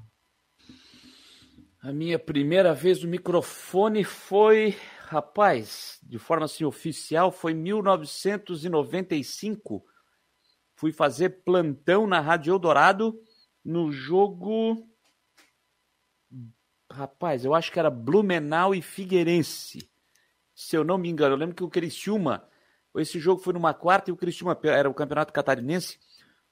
[1.88, 4.76] A minha primeira vez no microfone foi,
[5.06, 9.86] rapaz, de forma assim oficial, foi em 1995
[10.74, 13.18] fui fazer plantão na Rádio Eldorado
[13.64, 14.86] no jogo.
[16.92, 19.90] Rapaz, eu acho que era Blumenau e Figueirense.
[20.54, 22.46] Se eu não me engano, eu lembro que o Criciúma,
[22.96, 25.98] esse jogo foi numa quarta e o Criciúma era o Campeonato Catarinense.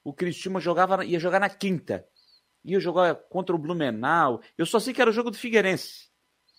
[0.03, 2.09] O Criciúma jogava, ia jogar na quinta.
[2.67, 4.43] Ia jogar contra o Blumenau.
[4.59, 6.09] Eu só sei que era o jogo do Figueirense.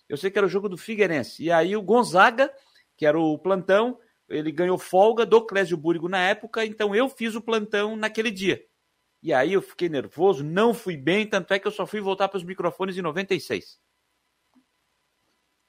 [0.08, 1.44] Eu sei que era o jogo do Figueirense.
[1.44, 2.50] E aí o Gonzaga,
[2.96, 7.34] que era o plantão, ele ganhou folga do Clésio Búrigo na época, então eu fiz
[7.34, 8.64] o plantão naquele dia.
[9.22, 12.28] E aí eu fiquei nervoso, não fui bem, tanto é que eu só fui voltar
[12.28, 13.78] para os microfones em 96.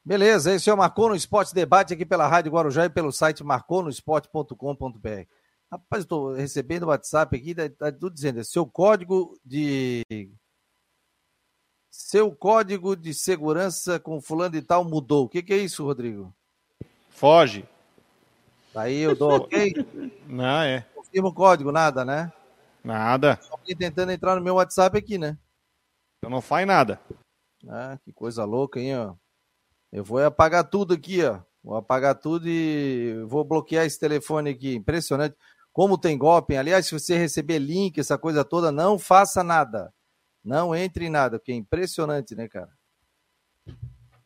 [0.05, 3.43] Beleza, esse é o Marcou no Esporte Debate aqui pela Rádio Guarujá e pelo site
[3.43, 5.27] marconosport.com.br.
[5.71, 10.03] Rapaz, estou recebendo o WhatsApp aqui, tá, tá tudo dizendo, seu código de
[11.91, 15.25] seu código de segurança com fulano e tal mudou.
[15.25, 16.33] O que, que é isso, Rodrigo?
[17.09, 17.67] Foge.
[18.73, 19.73] Aí eu dou ok?
[20.25, 20.81] Não, é.
[20.95, 22.31] Confirma o código, nada, né?
[22.83, 23.39] Nada.
[23.51, 25.37] Alguém tentando entrar no meu WhatsApp aqui, né?
[26.17, 26.99] Então não faz nada.
[27.67, 29.15] Ah, que coisa louca, hein, ó.
[29.91, 31.41] Eu vou apagar tudo aqui, ó.
[31.63, 34.75] Vou apagar tudo e vou bloquear esse telefone aqui.
[34.75, 35.35] Impressionante.
[35.71, 36.55] Como tem golpe.
[36.55, 39.93] Aliás, se você receber link, essa coisa toda, não faça nada.
[40.43, 42.69] Não entre em nada, porque é impressionante, né, cara?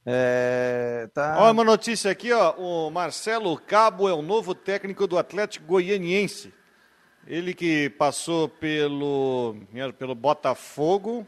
[0.06, 1.38] É, tá...
[1.40, 2.52] Olha uma notícia aqui, ó.
[2.58, 6.54] O Marcelo Cabo é o novo técnico do Atlético Goianiense.
[7.26, 9.56] Ele que passou pelo,
[9.98, 11.26] pelo Botafogo.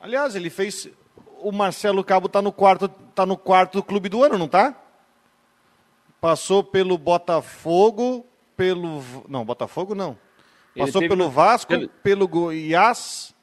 [0.00, 0.88] Aliás, ele fez.
[1.40, 4.80] O Marcelo Cabo está no quarto, tá no quarto clube do ano, não tá?
[6.20, 8.24] Passou pelo Botafogo,
[8.58, 9.02] pelo.
[9.28, 10.18] Não, Botafogo não.
[10.76, 11.88] Passou pelo Vasco, ele...
[12.02, 13.34] pelo Goiás.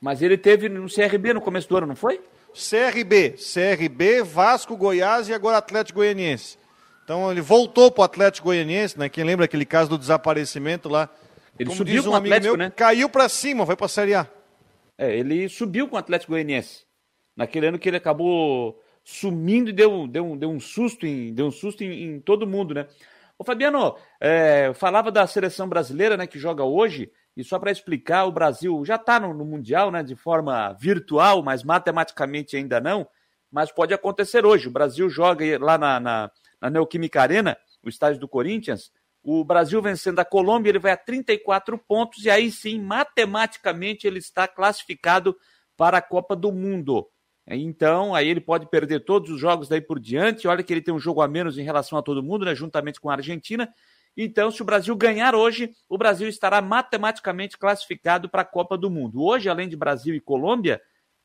[0.00, 2.20] Mas ele teve no CRB no começo do ano, não foi?
[2.52, 6.58] CRB, CRB, Vasco, Goiás e agora Atlético Goianiense.
[7.04, 9.08] Então ele voltou para o Atlético Goianiense, né?
[9.08, 11.08] Quem lembra aquele caso do desaparecimento lá?
[11.58, 12.72] Ele Como subiu com um o Atlético, meu, né?
[12.74, 14.26] Caiu para cima, foi para a Série A.
[14.96, 16.84] É, ele subiu com o Atlético Goianiense.
[17.36, 21.50] Naquele ano que ele acabou sumindo e deu, deu, deu um susto em, deu um
[21.50, 22.86] susto em, em todo mundo, né?
[23.40, 27.10] Ô Fabiano, é, falava da seleção brasileira, né, que joga hoje.
[27.34, 31.42] E só para explicar, o Brasil já está no, no, Mundial, né, de forma virtual,
[31.42, 33.08] mas matematicamente ainda não.
[33.50, 34.68] Mas pode acontecer hoje.
[34.68, 36.30] O Brasil joga lá na, na,
[36.60, 38.92] na Neoquímica Arena, o estádio do Corinthians.
[39.22, 44.18] O Brasil vencendo a Colômbia, ele vai a 34 pontos e aí sim, matematicamente, ele
[44.18, 45.34] está classificado
[45.78, 47.08] para a Copa do Mundo.
[47.46, 50.46] Então, aí ele pode perder todos os jogos daí por diante.
[50.46, 53.00] Olha que ele tem um jogo a menos em relação a todo mundo, né, juntamente
[53.00, 53.68] com a Argentina.
[54.16, 58.90] Então, se o Brasil ganhar hoje, o Brasil estará matematicamente classificado para a Copa do
[58.90, 59.22] Mundo.
[59.22, 60.80] Hoje, além de Brasil e Colômbia,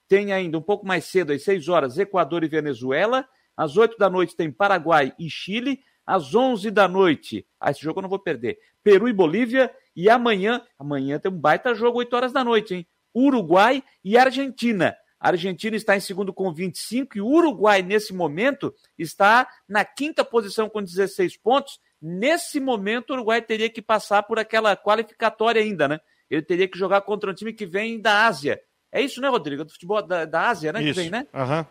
[0.07, 3.28] tem ainda um pouco mais cedo, às 6 horas, Equador e Venezuela.
[3.57, 5.80] Às 8 da noite tem Paraguai e Chile.
[6.05, 9.74] Às 11 da noite, ah, esse jogo eu não vou perder, Peru e Bolívia.
[9.95, 12.88] E amanhã, amanhã tem um baita jogo, 8 horas da noite, hein?
[13.16, 14.95] Uruguai e Argentina.
[15.20, 20.24] A Argentina está em segundo com 25 e o Uruguai, nesse momento, está na quinta
[20.24, 25.88] posição com 16 pontos Nesse momento, o Uruguai teria que passar por aquela qualificatória ainda,
[25.88, 25.99] né?
[26.30, 28.61] Ele teria que jogar contra um time que vem da Ásia.
[28.91, 29.66] É isso, né, Rodrigo?
[29.66, 30.84] Do futebol da, da Ásia, né?
[30.84, 30.93] Isso.
[30.93, 31.26] Que vem, né?
[31.34, 31.66] Uhum.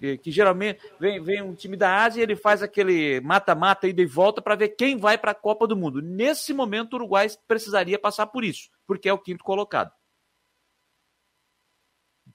[0.00, 4.02] Que, que, geralmente vem, vem um time da Ásia e ele faz aquele mata-mata ida
[4.02, 6.02] e volta para ver quem vai para a Copa do Mundo.
[6.02, 9.92] Nesse momento, o Uruguai precisaria passar por isso, porque é o quinto colocado.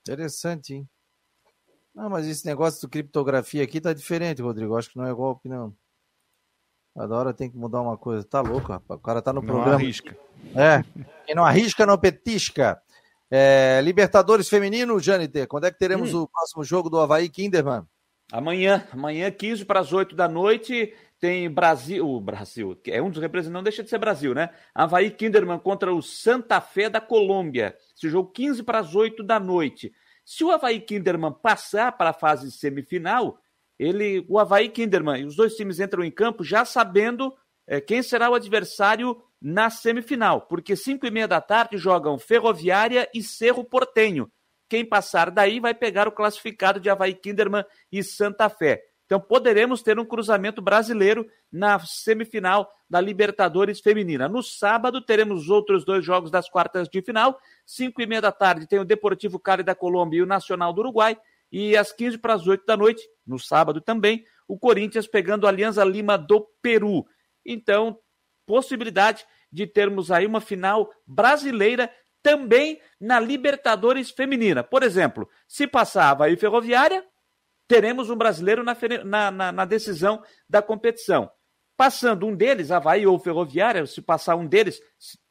[0.03, 0.89] Interessante, hein?
[1.95, 4.75] Não, mas esse negócio de criptografia aqui tá diferente, Rodrigo.
[4.75, 5.73] Acho que não é golpe, não.
[6.95, 8.23] Cada hora tem que mudar uma coisa.
[8.23, 8.99] Tá louco, rapaz.
[8.99, 9.71] O cara tá no não programa.
[9.71, 10.17] Não arrisca.
[10.55, 10.83] É.
[11.25, 12.81] Quem não arrisca, não petisca.
[13.31, 16.21] É, Libertadores Feminino, Janiter, quando é que teremos hum.
[16.21, 17.83] o próximo jogo do Havaí Kinderman?
[18.31, 20.93] Amanhã, amanhã, 15 para as 8 da noite,
[21.23, 24.49] tem Brasil, o Brasil, que é um dos representantes, não deixa de ser Brasil, né?
[24.75, 27.77] Havaí Kinderman contra o Santa Fé da Colômbia.
[27.95, 29.93] Esse jogo 15 para as 8 da noite.
[30.25, 33.39] Se o Havaí Kinderman passar para a fase semifinal,
[33.79, 37.33] ele, o Havaí Kinderman, e os dois times entram em campo já sabendo
[37.65, 43.09] é, quem será o adversário na semifinal, porque cinco e meia da tarde jogam Ferroviária
[43.15, 44.29] e Cerro Portenho.
[44.67, 48.83] Quem passar daí vai pegar o classificado de Havaí Kinderman e Santa Fé.
[49.05, 54.27] Então poderemos ter um cruzamento brasileiro na semifinal da Libertadores Feminina.
[54.27, 57.37] No sábado teremos outros dois jogos das quartas de final.
[57.65, 60.79] Cinco e meia da tarde tem o Deportivo Cali da Colômbia e o Nacional do
[60.79, 61.17] Uruguai.
[61.51, 65.49] E às 15 para as 8 da noite, no sábado também, o Corinthians pegando a
[65.49, 67.05] Alianza Lima do Peru.
[67.45, 67.99] Então,
[68.45, 71.91] possibilidade de termos aí uma final brasileira
[72.23, 74.63] também na Libertadores Feminina.
[74.63, 77.05] Por exemplo, se passava aí Ferroviária,
[77.67, 81.29] teremos um brasileiro na, na, na, na, decisão da competição.
[81.75, 84.79] Passando um deles, Havaí ou Ferroviária, se passar um deles,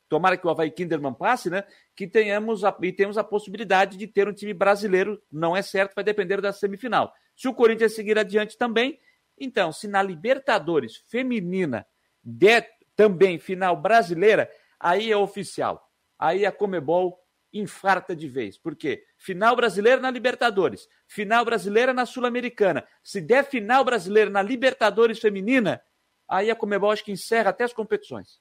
[0.09, 1.65] tomara que o Havaí Kinderman passe, né?
[1.95, 5.95] Que tenhamos a, e temos a possibilidade de ter um time brasileiro, não é certo,
[5.95, 7.13] vai depender da semifinal.
[7.37, 8.99] Se o Corinthians seguir adiante também,
[9.39, 11.87] então, se na Libertadores feminina
[12.23, 15.83] der também final brasileira, aí é oficial.
[16.19, 17.22] Aí a Comebol
[17.53, 18.57] infarta de vez.
[18.57, 19.05] Por quê?
[19.19, 22.87] Final brasileira na Libertadores, final brasileira na Sul-Americana.
[23.03, 25.81] Se der final brasileira na Libertadores feminina,
[26.29, 28.41] aí a Comebol acho que encerra até as competições.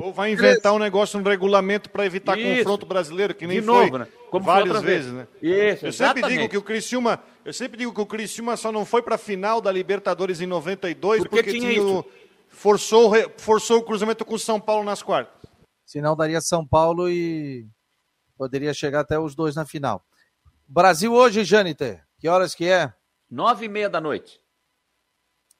[0.00, 2.58] Ou vai inventar um negócio no regulamento para evitar Isso.
[2.58, 4.08] confronto brasileiro, que nem De novo, foi né?
[4.28, 5.14] Como várias vezes, vez.
[5.14, 5.28] né?
[5.40, 8.84] Isso, eu sempre digo que o Criciúma, eu sempre digo que o Criciúma só não
[8.84, 12.04] foi para a final da Libertadores em 92 porque, porque tinha, tinha o,
[12.48, 15.48] forçou, forçou o cruzamento com o São Paulo nas quartas.
[15.86, 17.66] Senão daria São Paulo e
[18.36, 20.04] poderia chegar até os dois na final.
[20.66, 22.92] Brasil hoje, Jâniter, que horas que é?
[23.30, 24.40] Nove e meia da noite.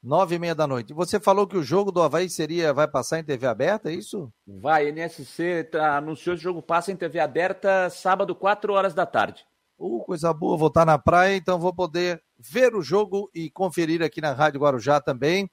[0.02, 0.92] Nove e meia da noite.
[0.92, 4.30] Você falou que o jogo do Havaí seria, vai passar em TV aberta, é isso?
[4.46, 9.06] Vai, NSC tá, anunciou que o jogo passa em TV aberta sábado, quatro horas da
[9.06, 9.46] tarde.
[9.78, 14.02] Uh, coisa boa, vou estar na praia, então vou poder ver o jogo e conferir
[14.02, 15.50] aqui na Rádio Guarujá também.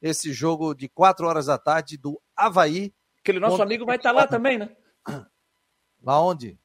[0.00, 2.92] Esse jogo de quatro horas da tarde do Havaí.
[3.20, 4.68] Aquele nosso amigo vai estar lá também, né?
[6.02, 6.58] Lá onde?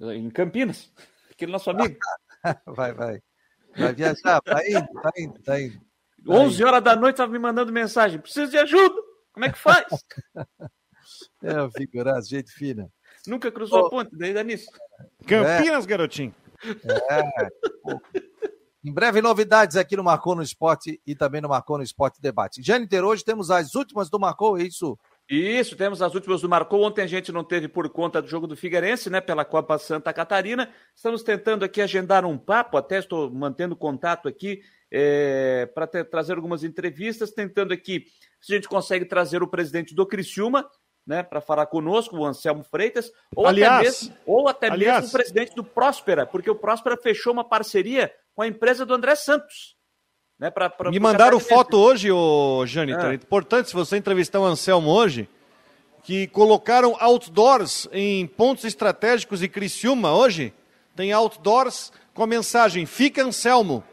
[0.00, 0.92] Em Campinas.
[1.30, 1.96] Aquele nosso amigo.
[2.66, 3.22] vai, vai.
[3.76, 5.80] Vai viajar, tá indo, tá indo, tá indo.
[6.28, 8.20] 11 horas da noite estava me mandando mensagem.
[8.20, 9.00] Preciso de ajuda.
[9.32, 9.86] Como é que faz?
[11.42, 12.90] é, o figuraça, gente fina.
[13.26, 13.86] Nunca cruzou oh.
[13.86, 14.70] a ponte, daí dá nisso.
[15.26, 15.86] Campinas, é.
[15.86, 16.34] garotinho.
[16.64, 17.48] É.
[18.82, 22.62] Em breve, novidades aqui no Marcou no Esporte e também no Marcou no Esporte Debate.
[22.62, 24.98] Jâniter, hoje temos as últimas do Marcou, é isso?
[25.30, 26.82] Isso, temos as últimas do Marcou.
[26.82, 30.12] Ontem a gente não teve por conta do jogo do Figueirense, né, pela Copa Santa
[30.12, 30.68] Catarina.
[30.92, 34.60] Estamos tentando aqui agendar um papo, até estou mantendo contato aqui
[34.90, 38.06] é, para trazer algumas entrevistas, tentando aqui
[38.40, 40.68] se a gente consegue trazer o presidente do Criciúma,
[41.06, 45.08] né, para falar conosco, o Anselmo Freitas, ou aliás, até, mesmo, ou até aliás, mesmo
[45.08, 49.14] o presidente do Próspera, porque o Próspera fechou uma parceria com a empresa do André
[49.14, 49.76] Santos.
[50.40, 53.10] Né, pra, pra, Me mandaram foto hoje, ô Jâniter.
[53.10, 53.14] É.
[53.14, 55.28] Importante, se você entrevistar o Anselmo hoje,
[56.02, 60.54] que colocaram outdoors em pontos estratégicos e Criciúma hoje.
[60.96, 63.84] Tem outdoors com a mensagem: Fica Anselmo.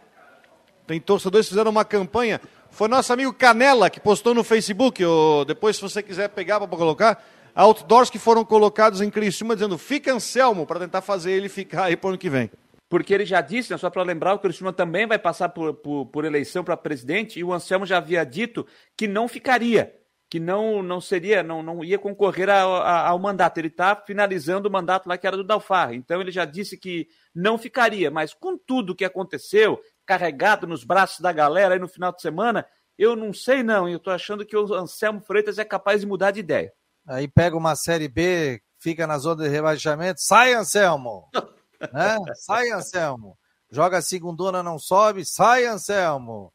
[0.87, 2.39] Tem torcedores que fizeram uma campanha.
[2.71, 5.03] Foi nosso amigo Canela que postou no Facebook.
[5.03, 9.77] Ou depois, se você quiser pegar para colocar, outdoors que foram colocados em Criciúma dizendo
[9.77, 12.49] fica Anselmo para tentar fazer ele ficar aí para o ano que vem.
[12.89, 16.05] Porque ele já disse, né, só para lembrar, o Criciúma também vai passar por, por,
[16.05, 18.65] por eleição para presidente e o Anselmo já havia dito
[18.95, 19.93] que não ficaria,
[20.29, 23.57] que não não seria, não, não ia concorrer a, a, ao mandato.
[23.57, 25.95] Ele está finalizando o mandato lá que era do Dalfarra.
[25.95, 31.19] Então ele já disse que não ficaria, mas com tudo que aconteceu, carregado nos braços
[31.19, 32.65] da galera aí no final de semana,
[32.97, 36.31] eu não sei não, eu estou achando que o Anselmo Freitas é capaz de mudar
[36.31, 36.71] de ideia.
[37.05, 41.29] Aí pega uma Série B, fica na zona de rebaixamento, sai Anselmo!
[41.93, 42.17] né?
[42.35, 43.37] Sai Anselmo!
[43.69, 46.53] Joga a segundona, não sobe, sai Anselmo!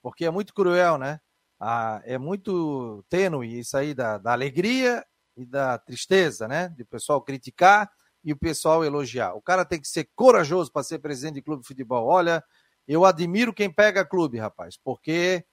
[0.00, 1.20] Porque é muito cruel, né?
[1.58, 5.04] Ah, é muito tênue isso aí da, da alegria
[5.36, 6.68] e da tristeza, né?
[6.70, 7.90] De pessoal criticar
[8.24, 9.34] e o pessoal elogiar.
[9.34, 12.06] O cara tem que ser corajoso para ser presidente de clube de futebol.
[12.06, 12.42] Olha,
[12.86, 15.44] eu admiro quem pega clube, rapaz, porque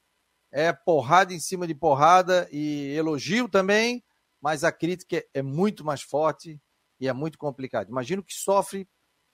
[0.52, 4.04] é porrada em cima de porrada e elogio também,
[4.42, 6.60] mas a crítica é muito mais forte
[7.00, 7.90] e é muito complicado.
[7.90, 8.88] Imagino que sofre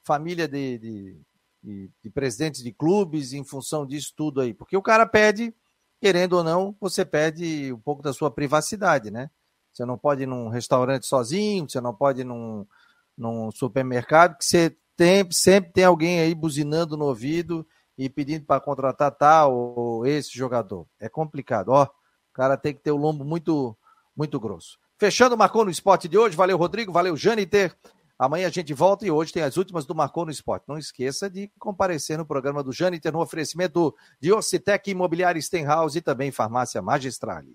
[0.06, 1.22] família de, de,
[1.62, 5.54] de, de presidentes de clubes em função disso tudo aí, porque o cara pede,
[6.00, 9.30] querendo ou não, você pede um pouco da sua privacidade, né?
[9.74, 12.66] Você não pode ir num restaurante sozinho, você não pode ir num,
[13.18, 18.62] num supermercado, que você tem, sempre tem alguém aí buzinando no ouvido e pedindo para
[18.62, 20.88] contratar tal ou esse jogador.
[21.00, 21.70] É complicado.
[21.70, 23.76] Ó, o cara tem que ter o lombo muito,
[24.16, 24.78] muito grosso.
[24.98, 26.38] Fechando Marcou no Esporte de hoje.
[26.38, 26.92] Valeu, Rodrigo.
[26.92, 27.76] Valeu, Jâniter.
[28.18, 30.64] Amanhã a gente volta e hoje tem as últimas do Marcou no Esporte.
[30.70, 36.02] Não esqueça de comparecer no programa do Jâniter no oferecimento de Ocitec Imobiliária Stenhouse e
[36.02, 37.54] também Farmácia Magistrale.